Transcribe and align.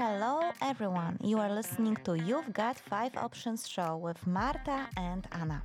Hello, 0.00 0.50
everyone. 0.62 1.18
You 1.22 1.40
are 1.40 1.52
listening 1.52 1.94
to 2.04 2.14
You've 2.14 2.54
Got 2.54 2.78
Five 2.78 3.14
Options 3.18 3.68
show 3.68 3.98
with 3.98 4.16
Marta 4.26 4.88
and 4.96 5.28
Anna. 5.30 5.62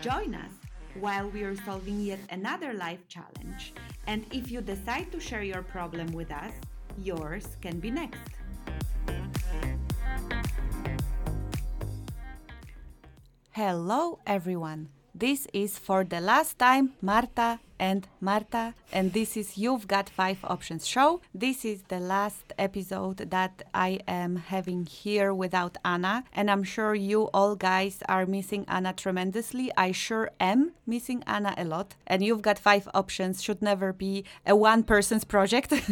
Join 0.00 0.34
us 0.34 0.50
while 0.98 1.30
we 1.30 1.44
are 1.44 1.54
solving 1.62 2.00
yet 2.00 2.18
another 2.30 2.74
life 2.74 3.06
challenge. 3.06 3.72
And 4.08 4.26
if 4.32 4.50
you 4.50 4.60
decide 4.62 5.12
to 5.12 5.20
share 5.20 5.44
your 5.44 5.62
problem 5.62 6.10
with 6.10 6.32
us, 6.32 6.50
yours 6.98 7.46
can 7.62 7.78
be 7.78 7.92
next. 7.92 8.26
Hello, 13.52 14.18
everyone. 14.26 14.88
This 15.14 15.46
is 15.52 15.78
for 15.78 16.02
the 16.02 16.20
last 16.20 16.58
time 16.58 16.94
Marta 17.00 17.60
and 17.78 18.08
Marta, 18.20 18.74
and 18.92 19.12
this 19.12 19.36
is 19.36 19.58
You've 19.58 19.86
Got 19.86 20.08
Five 20.08 20.38
Options 20.44 20.86
show. 20.86 21.20
This 21.34 21.64
is 21.64 21.82
the 21.88 22.00
last 22.00 22.52
episode 22.58 23.18
that 23.30 23.62
I 23.74 24.00
am 24.08 24.36
having 24.36 24.86
here 24.86 25.34
without 25.34 25.76
Anna, 25.84 26.24
and 26.32 26.50
I'm 26.50 26.62
sure 26.62 26.94
you 26.94 27.24
all 27.34 27.56
guys 27.56 27.98
are 28.08 28.26
missing 28.26 28.64
Anna 28.68 28.92
tremendously. 28.92 29.70
I 29.76 29.92
sure 29.92 30.30
am 30.40 30.72
missing 30.86 31.22
Anna 31.26 31.54
a 31.56 31.64
lot, 31.64 31.94
and 32.06 32.24
You've 32.24 32.42
Got 32.42 32.58
Five 32.58 32.88
Options 32.94 33.42
should 33.42 33.62
never 33.62 33.92
be 33.92 34.24
a 34.46 34.56
one 34.56 34.82
person's 34.82 35.24
project. 35.24 35.72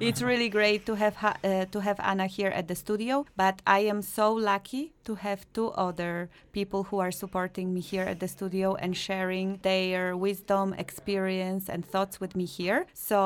it's 0.00 0.22
really 0.22 0.48
great 0.48 0.86
to 0.86 0.94
have 0.94 1.16
uh, 1.22 1.66
to 1.66 1.80
have 1.80 1.98
Anna 2.00 2.26
here 2.26 2.50
at 2.50 2.68
the 2.68 2.74
studio, 2.74 3.26
but 3.36 3.60
I 3.66 3.80
am 3.80 4.02
so 4.02 4.32
lucky 4.32 4.92
to 5.04 5.14
have 5.14 5.46
two 5.52 5.70
other 5.70 6.28
people 6.52 6.84
who 6.84 6.98
are 6.98 7.12
supporting 7.12 7.72
me 7.72 7.80
here 7.80 8.02
at 8.02 8.20
the 8.20 8.28
studio 8.28 8.74
and 8.74 8.96
sharing 8.96 9.58
their 9.62 10.16
wisdom 10.16 10.74
experience 10.88 11.64
and 11.72 11.80
thoughts 11.92 12.14
with 12.22 12.32
me 12.40 12.46
here. 12.58 12.80
So 13.10 13.16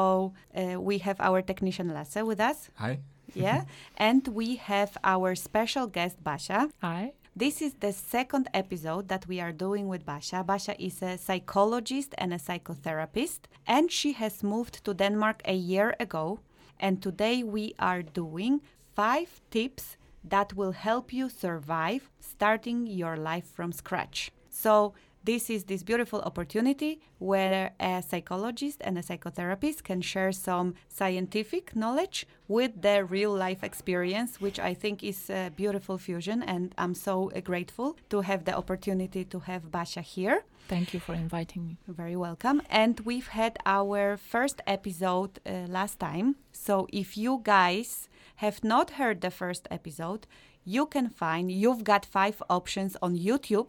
uh, 0.61 0.81
we 0.89 0.97
have 1.07 1.19
our 1.29 1.41
technician 1.51 1.89
Lasse 1.97 2.23
with 2.31 2.41
us. 2.51 2.59
Hi. 2.85 2.95
Yeah. 3.35 3.63
and 4.09 4.23
we 4.41 4.49
have 4.57 4.93
our 5.15 5.31
special 5.49 5.87
guest 5.97 6.17
Basha. 6.29 6.61
Hi. 6.89 7.13
This 7.37 7.63
is 7.67 7.75
the 7.85 7.93
second 7.93 8.47
episode 8.53 9.05
that 9.09 9.25
we 9.31 9.41
are 9.45 9.53
doing 9.67 9.85
with 9.93 10.05
Basha. 10.05 10.43
Basha 10.51 10.75
is 10.89 10.97
a 11.01 11.17
psychologist 11.17 12.11
and 12.19 12.35
a 12.35 12.39
psychotherapist, 12.47 13.41
and 13.67 13.85
she 13.91 14.13
has 14.23 14.43
moved 14.43 14.85
to 14.85 14.93
Denmark 14.93 15.39
a 15.45 15.55
year 15.55 15.89
ago. 16.01 16.41
And 16.81 16.95
today 17.01 17.37
we 17.57 17.65
are 17.79 18.03
doing 18.03 18.55
five 18.95 19.31
tips 19.51 19.97
that 20.25 20.55
will 20.55 20.73
help 20.73 21.13
you 21.13 21.29
survive 21.29 22.11
starting 22.21 22.87
your 22.87 23.17
life 23.17 23.47
from 23.57 23.73
scratch. 23.73 24.33
So 24.51 24.95
this 25.25 25.51
is 25.51 25.65
this 25.65 25.83
beautiful 25.83 26.21
opportunity 26.23 27.01
where 27.19 27.73
a 27.79 28.03
psychologist 28.07 28.79
and 28.81 28.97
a 28.97 29.03
psychotherapist 29.03 29.83
can 29.85 30.01
share 30.01 30.33
some 30.33 30.75
scientific 30.89 31.77
knowledge 31.77 32.27
with 32.49 32.81
their 32.81 33.05
real 33.05 33.33
life 33.33 33.63
experience, 33.63 34.41
which 34.41 34.59
I 34.59 34.73
think 34.73 35.05
is 35.05 35.29
a 35.29 35.51
beautiful 35.55 35.99
fusion. 35.99 36.43
And 36.43 36.75
I'm 36.79 36.95
so 36.95 37.31
grateful 37.45 37.97
to 38.09 38.23
have 38.23 38.45
the 38.45 38.57
opportunity 38.57 39.25
to 39.27 39.41
have 39.41 39.71
Basha 39.71 40.01
here. 40.01 40.45
Thank 40.69 40.95
you 40.95 41.01
for 41.01 41.15
inviting 41.15 41.67
me. 41.67 41.77
Very 41.87 42.17
welcome. 42.17 42.63
And 42.71 42.99
we've 43.01 43.29
had 43.29 43.59
our 43.67 44.17
first 44.17 44.63
episode 44.67 45.39
uh, 45.45 45.67
last 45.69 45.99
time. 45.99 46.37
So 46.53 46.87
if 46.93 47.17
you 47.17 47.41
guys 47.43 48.09
have 48.37 48.65
not 48.65 48.93
heard 48.93 49.21
the 49.21 49.31
first 49.31 49.69
episode, 49.71 50.27
you 50.65 50.87
can 50.87 51.09
find 51.09 51.51
You've 51.51 51.85
Got 51.85 52.07
Five 52.07 52.43
Options 52.49 52.97
on 53.03 53.17
YouTube 53.17 53.69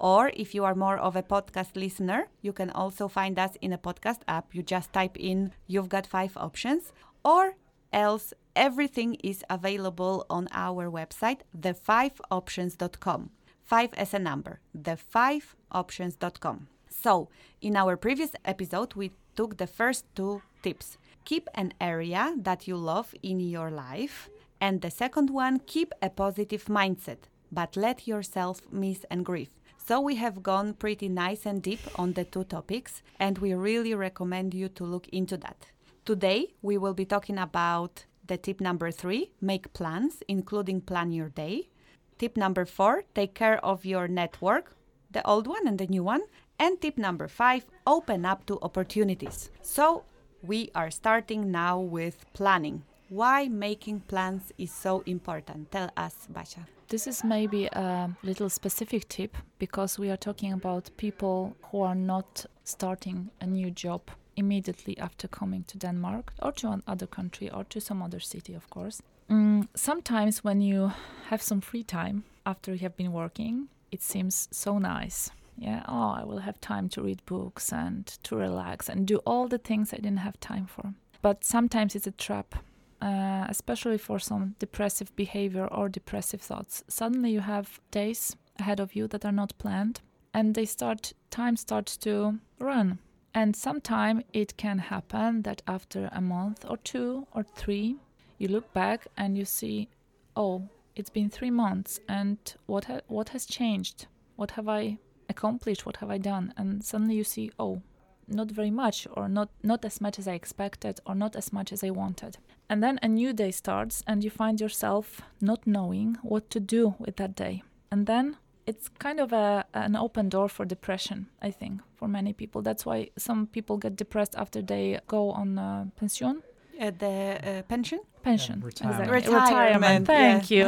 or 0.00 0.32
if 0.34 0.54
you 0.54 0.64
are 0.64 0.74
more 0.74 0.96
of 0.96 1.14
a 1.14 1.22
podcast 1.22 1.76
listener, 1.76 2.28
you 2.40 2.54
can 2.54 2.70
also 2.70 3.06
find 3.06 3.38
us 3.38 3.56
in 3.60 3.74
a 3.74 3.78
podcast 3.78 4.20
app. 4.26 4.54
You 4.54 4.62
just 4.62 4.94
type 4.94 5.18
in, 5.18 5.52
you've 5.66 5.90
got 5.90 6.06
five 6.06 6.36
options. 6.38 6.94
Or 7.22 7.56
else, 7.92 8.32
everything 8.56 9.16
is 9.22 9.44
available 9.50 10.24
on 10.30 10.48
our 10.52 10.90
website, 10.90 11.40
the5options.com. 11.54 13.30
Five 13.62 13.90
as 13.94 14.14
a 14.14 14.18
number, 14.18 14.60
the5options.com. 14.76 16.68
So, 16.88 17.28
in 17.60 17.76
our 17.76 17.98
previous 17.98 18.32
episode, 18.46 18.94
we 18.94 19.12
took 19.36 19.58
the 19.58 19.66
first 19.66 20.06
two 20.16 20.40
tips. 20.62 20.96
Keep 21.26 21.48
an 21.54 21.74
area 21.78 22.34
that 22.38 22.66
you 22.66 22.76
love 22.76 23.14
in 23.22 23.38
your 23.38 23.70
life. 23.70 24.30
And 24.62 24.80
the 24.80 24.90
second 24.90 25.28
one, 25.28 25.60
keep 25.66 25.92
a 26.00 26.08
positive 26.08 26.64
mindset, 26.64 27.28
but 27.52 27.76
let 27.76 28.08
yourself 28.08 28.62
miss 28.72 29.04
and 29.10 29.26
grieve. 29.26 29.59
So 29.90 30.00
we 30.00 30.14
have 30.14 30.40
gone 30.40 30.74
pretty 30.74 31.08
nice 31.08 31.46
and 31.46 31.60
deep 31.60 31.80
on 31.96 32.12
the 32.12 32.22
two 32.22 32.44
topics, 32.44 33.02
and 33.18 33.36
we 33.38 33.54
really 33.54 33.92
recommend 33.92 34.54
you 34.54 34.68
to 34.68 34.84
look 34.84 35.08
into 35.08 35.36
that. 35.38 35.66
Today, 36.04 36.54
we 36.62 36.78
will 36.78 36.94
be 36.94 37.04
talking 37.04 37.38
about 37.38 38.04
the 38.24 38.36
tip 38.36 38.60
number 38.60 38.92
three 38.92 39.32
make 39.40 39.72
plans, 39.72 40.22
including 40.28 40.80
plan 40.80 41.10
your 41.10 41.30
day. 41.30 41.70
Tip 42.18 42.36
number 42.36 42.64
four 42.66 43.02
take 43.16 43.34
care 43.34 43.58
of 43.64 43.84
your 43.84 44.06
network, 44.06 44.76
the 45.10 45.26
old 45.26 45.48
one 45.48 45.66
and 45.66 45.80
the 45.80 45.88
new 45.88 46.04
one. 46.04 46.22
And 46.60 46.80
tip 46.80 46.96
number 46.96 47.26
five 47.26 47.66
open 47.84 48.24
up 48.24 48.46
to 48.46 48.60
opportunities. 48.62 49.50
So, 49.60 50.04
we 50.40 50.70
are 50.72 50.92
starting 50.92 51.50
now 51.50 51.80
with 51.80 52.26
planning. 52.32 52.84
Why 53.10 53.48
making 53.48 54.02
plans 54.06 54.52
is 54.56 54.70
so 54.70 55.02
important? 55.04 55.72
Tell 55.72 55.90
us, 55.96 56.28
Basha. 56.28 56.68
This 56.86 57.08
is 57.08 57.24
maybe 57.24 57.66
a 57.66 58.08
little 58.22 58.48
specific 58.48 59.08
tip 59.08 59.36
because 59.58 59.98
we 59.98 60.10
are 60.10 60.16
talking 60.16 60.52
about 60.52 60.90
people 60.96 61.56
who 61.62 61.82
are 61.82 61.96
not 61.96 62.46
starting 62.62 63.30
a 63.40 63.46
new 63.48 63.72
job 63.72 64.02
immediately 64.36 64.96
after 64.98 65.26
coming 65.26 65.64
to 65.64 65.76
Denmark 65.76 66.32
or 66.40 66.52
to 66.52 66.70
another 66.70 67.08
country 67.08 67.50
or 67.50 67.64
to 67.64 67.80
some 67.80 68.00
other 68.00 68.20
city, 68.20 68.54
of 68.54 68.70
course. 68.70 69.02
Mm, 69.28 69.66
sometimes 69.74 70.44
when 70.44 70.60
you 70.60 70.92
have 71.30 71.42
some 71.42 71.60
free 71.60 71.82
time 71.82 72.22
after 72.46 72.70
you 72.72 72.78
have 72.78 72.96
been 72.96 73.12
working, 73.12 73.70
it 73.90 74.02
seems 74.02 74.46
so 74.52 74.78
nice. 74.78 75.30
Yeah, 75.58 75.82
oh, 75.88 76.10
I 76.10 76.22
will 76.22 76.38
have 76.38 76.60
time 76.60 76.88
to 76.90 77.02
read 77.02 77.26
books 77.26 77.72
and 77.72 78.06
to 78.22 78.36
relax 78.36 78.88
and 78.88 79.04
do 79.04 79.16
all 79.26 79.48
the 79.48 79.58
things 79.58 79.92
I 79.92 79.96
didn't 79.96 80.18
have 80.18 80.38
time 80.38 80.66
for. 80.66 80.94
But 81.22 81.42
sometimes 81.42 81.96
it's 81.96 82.06
a 82.06 82.12
trap 82.12 82.54
uh, 83.00 83.46
especially 83.48 83.98
for 83.98 84.18
some 84.18 84.54
depressive 84.58 85.14
behavior 85.16 85.66
or 85.66 85.88
depressive 85.88 86.40
thoughts. 86.40 86.84
Suddenly 86.88 87.30
you 87.30 87.40
have 87.40 87.80
days 87.90 88.36
ahead 88.58 88.80
of 88.80 88.94
you 88.94 89.08
that 89.08 89.24
are 89.24 89.32
not 89.32 89.56
planned 89.58 90.00
and 90.34 90.54
they 90.54 90.64
start 90.64 91.12
time 91.30 91.56
starts 91.56 91.96
to 91.98 92.38
run. 92.58 92.98
And 93.34 93.54
sometime 93.54 94.22
it 94.32 94.56
can 94.56 94.78
happen 94.78 95.42
that 95.42 95.62
after 95.66 96.08
a 96.12 96.20
month 96.20 96.64
or 96.68 96.76
two 96.78 97.26
or 97.32 97.44
three, 97.44 97.96
you 98.38 98.48
look 98.48 98.72
back 98.72 99.06
and 99.16 99.38
you 99.38 99.44
see, 99.44 99.88
oh, 100.36 100.68
it's 100.96 101.10
been 101.10 101.30
three 101.30 101.50
months, 101.50 102.00
and 102.08 102.38
what 102.66 102.86
ha- 102.86 103.00
what 103.06 103.28
has 103.30 103.46
changed? 103.46 104.06
What 104.36 104.52
have 104.52 104.68
I 104.68 104.98
accomplished? 105.28 105.86
What 105.86 105.98
have 105.98 106.10
I 106.10 106.18
done? 106.18 106.52
And 106.56 106.84
suddenly 106.84 107.14
you 107.14 107.24
see, 107.24 107.52
oh, 107.58 107.82
not 108.30 108.50
very 108.50 108.70
much 108.70 109.06
or 109.12 109.28
not 109.28 109.48
not 109.62 109.84
as 109.84 110.00
much 110.00 110.18
as 110.18 110.28
I 110.28 110.34
expected 110.34 111.00
or 111.06 111.14
not 111.14 111.36
as 111.36 111.52
much 111.52 111.72
as 111.72 111.84
I 111.84 111.90
wanted. 111.90 112.38
And 112.68 112.82
then 112.82 112.98
a 113.02 113.08
new 113.08 113.32
day 113.32 113.50
starts 113.50 114.02
and 114.06 114.22
you 114.22 114.30
find 114.30 114.60
yourself 114.60 115.20
not 115.40 115.66
knowing 115.66 116.16
what 116.22 116.50
to 116.50 116.60
do 116.60 116.94
with 116.98 117.16
that 117.16 117.34
day. 117.34 117.62
And 117.90 118.06
then 118.06 118.36
it's 118.66 118.88
kind 118.88 119.18
of 119.18 119.32
a, 119.32 119.64
an 119.74 119.96
open 119.96 120.28
door 120.28 120.48
for 120.48 120.64
depression, 120.64 121.26
I 121.42 121.50
think, 121.50 121.80
for 121.96 122.06
many 122.06 122.32
people. 122.32 122.62
That's 122.62 122.86
why 122.86 123.10
some 123.18 123.48
people 123.48 123.78
get 123.78 123.96
depressed 123.96 124.36
after 124.36 124.62
they 124.62 125.00
go 125.08 125.32
on 125.32 125.58
uh, 125.58 125.86
pension 125.96 126.42
uh, 126.80 126.90
the 126.98 127.38
uh, 127.44 127.62
pension? 127.62 128.00
Pension. 128.22 128.60
Retirement. 128.60 129.00
Exactly. 129.00 129.34
Retirement. 129.34 130.06
Thank 130.06 130.50
yeah. 130.50 130.58
you. 130.58 130.66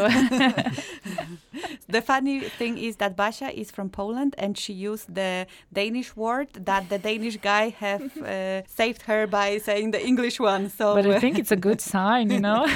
the 1.89 2.03
funny 2.03 2.41
thing 2.41 2.79
is 2.79 2.97
that 2.97 3.17
Basia 3.17 3.51
is 3.51 3.71
from 3.71 3.91
Poland 3.91 4.35
and 4.39 4.57
she 4.57 4.73
used 4.73 5.15
the 5.15 5.47
Danish 5.73 6.17
word 6.17 6.49
that 6.55 6.89
the 6.89 6.99
Danish 6.99 7.37
guy 7.37 7.69
have 7.71 8.17
uh, 8.23 8.63
saved 8.67 9.03
her 9.03 9.27
by 9.27 9.59
saying 9.59 9.91
the 9.93 10.05
English 10.05 10.41
one. 10.41 10.69
So, 10.69 10.95
but 10.95 11.07
I 11.07 11.21
think 11.21 11.39
it's 11.43 11.53
a 11.53 11.57
good 11.57 11.81
sign, 11.81 12.31
you 12.31 12.41
know, 12.41 12.67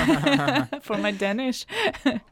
for 0.82 0.96
my 0.98 1.10
Danish. 1.10 1.66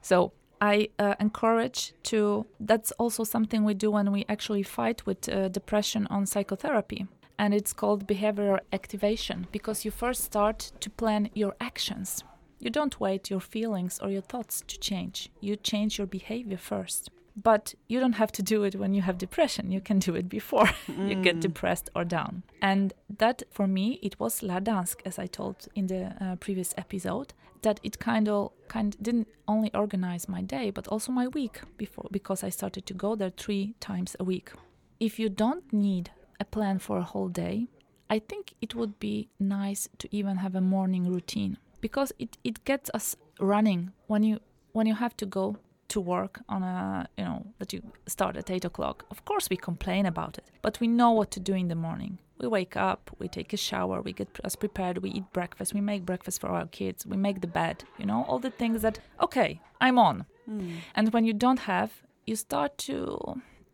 so 0.02 0.32
I 0.60 0.88
uh, 0.98 1.14
encourage 1.20 1.94
to. 2.04 2.46
That's 2.60 2.92
also 2.92 3.24
something 3.24 3.64
we 3.64 3.74
do 3.74 3.90
when 3.90 4.12
we 4.12 4.24
actually 4.28 4.62
fight 4.62 5.06
with 5.06 5.28
uh, 5.28 5.48
depression 5.48 6.06
on 6.10 6.26
psychotherapy 6.26 7.06
and 7.38 7.52
it's 7.54 7.72
called 7.72 8.06
behavioral 8.06 8.60
activation 8.72 9.46
because 9.52 9.84
you 9.84 9.90
first 9.90 10.22
start 10.22 10.72
to 10.80 10.90
plan 10.90 11.30
your 11.34 11.54
actions. 11.60 12.24
You 12.64 12.70
don't 12.70 12.98
wait 12.98 13.28
your 13.28 13.40
feelings 13.40 14.00
or 14.02 14.08
your 14.08 14.22
thoughts 14.22 14.64
to 14.68 14.78
change. 14.78 15.28
You 15.42 15.54
change 15.54 15.98
your 15.98 16.06
behavior 16.06 16.56
first. 16.56 17.10
But 17.36 17.74
you 17.88 18.00
don't 18.00 18.14
have 18.14 18.32
to 18.32 18.42
do 18.42 18.64
it 18.64 18.74
when 18.74 18.94
you 18.94 19.02
have 19.02 19.18
depression. 19.18 19.70
You 19.70 19.82
can 19.82 19.98
do 19.98 20.14
it 20.14 20.30
before 20.30 20.68
mm. 20.86 21.08
you 21.10 21.16
get 21.16 21.36
mm. 21.36 21.40
depressed 21.40 21.90
or 21.94 22.04
down. 22.04 22.42
And 22.62 22.94
that, 23.18 23.42
for 23.50 23.66
me, 23.66 23.98
it 24.02 24.18
was 24.18 24.40
Gdansk, 24.40 25.00
as 25.04 25.18
I 25.18 25.26
told 25.26 25.68
in 25.74 25.88
the 25.88 26.14
uh, 26.20 26.36
previous 26.36 26.72
episode, 26.78 27.34
that 27.60 27.80
it 27.82 27.98
kind 27.98 28.30
of 28.30 28.52
kind 28.68 28.96
didn't 29.02 29.28
only 29.46 29.70
organize 29.74 30.26
my 30.26 30.40
day, 30.40 30.70
but 30.70 30.88
also 30.88 31.12
my 31.12 31.28
week 31.28 31.60
before, 31.76 32.08
because 32.10 32.42
I 32.42 32.48
started 32.48 32.86
to 32.86 32.94
go 32.94 33.14
there 33.14 33.32
three 33.36 33.74
times 33.78 34.16
a 34.18 34.24
week. 34.24 34.52
If 35.00 35.18
you 35.18 35.28
don't 35.28 35.70
need 35.70 36.12
a 36.40 36.46
plan 36.46 36.78
for 36.78 36.96
a 36.96 37.02
whole 37.02 37.28
day, 37.28 37.66
I 38.08 38.20
think 38.20 38.54
it 38.62 38.74
would 38.74 38.98
be 39.00 39.28
nice 39.38 39.88
to 39.98 40.08
even 40.16 40.36
have 40.36 40.54
a 40.54 40.60
morning 40.62 41.08
routine 41.08 41.58
because 41.84 42.12
it, 42.18 42.38
it 42.44 42.64
gets 42.64 42.88
us 42.94 43.14
running 43.38 43.92
when 44.06 44.22
you 44.22 44.40
when 44.72 44.86
you 44.86 44.94
have 44.94 45.14
to 45.14 45.26
go 45.26 45.56
to 45.88 46.00
work 46.00 46.40
on 46.48 46.62
a 46.62 47.06
you 47.18 47.24
know 47.28 47.40
that 47.58 47.74
you 47.74 47.80
start 48.06 48.36
at 48.38 48.50
eight 48.50 48.64
o'clock. 48.64 49.04
Of 49.10 49.18
course 49.26 49.50
we 49.50 49.56
complain 49.70 50.06
about 50.06 50.38
it, 50.38 50.46
but 50.62 50.80
we 50.80 50.86
know 50.86 51.10
what 51.18 51.30
to 51.32 51.40
do 51.40 51.54
in 51.62 51.68
the 51.68 51.80
morning. 51.88 52.12
We 52.40 52.46
wake 52.48 52.74
up, 52.90 53.02
we 53.18 53.28
take 53.28 53.52
a 53.52 53.58
shower, 53.68 53.96
we 54.00 54.12
get 54.14 54.30
us 54.48 54.56
prepared, 54.56 54.96
we 54.98 55.10
eat 55.10 55.28
breakfast, 55.38 55.74
we 55.74 55.82
make 55.82 56.06
breakfast 56.06 56.40
for 56.40 56.48
our 56.48 56.66
kids, 56.78 57.04
we 57.12 57.18
make 57.18 57.38
the 57.42 57.52
bed, 57.60 57.76
you 57.98 58.06
know, 58.06 58.24
all 58.28 58.38
the 58.38 58.56
things 58.60 58.80
that 58.80 58.98
okay, 59.26 59.60
I'm 59.84 59.98
on. 59.98 60.24
Mm. 60.48 60.76
And 60.96 61.12
when 61.12 61.24
you 61.28 61.34
don't 61.34 61.62
have, 61.74 61.90
you 62.28 62.36
start 62.36 62.78
to 62.88 62.96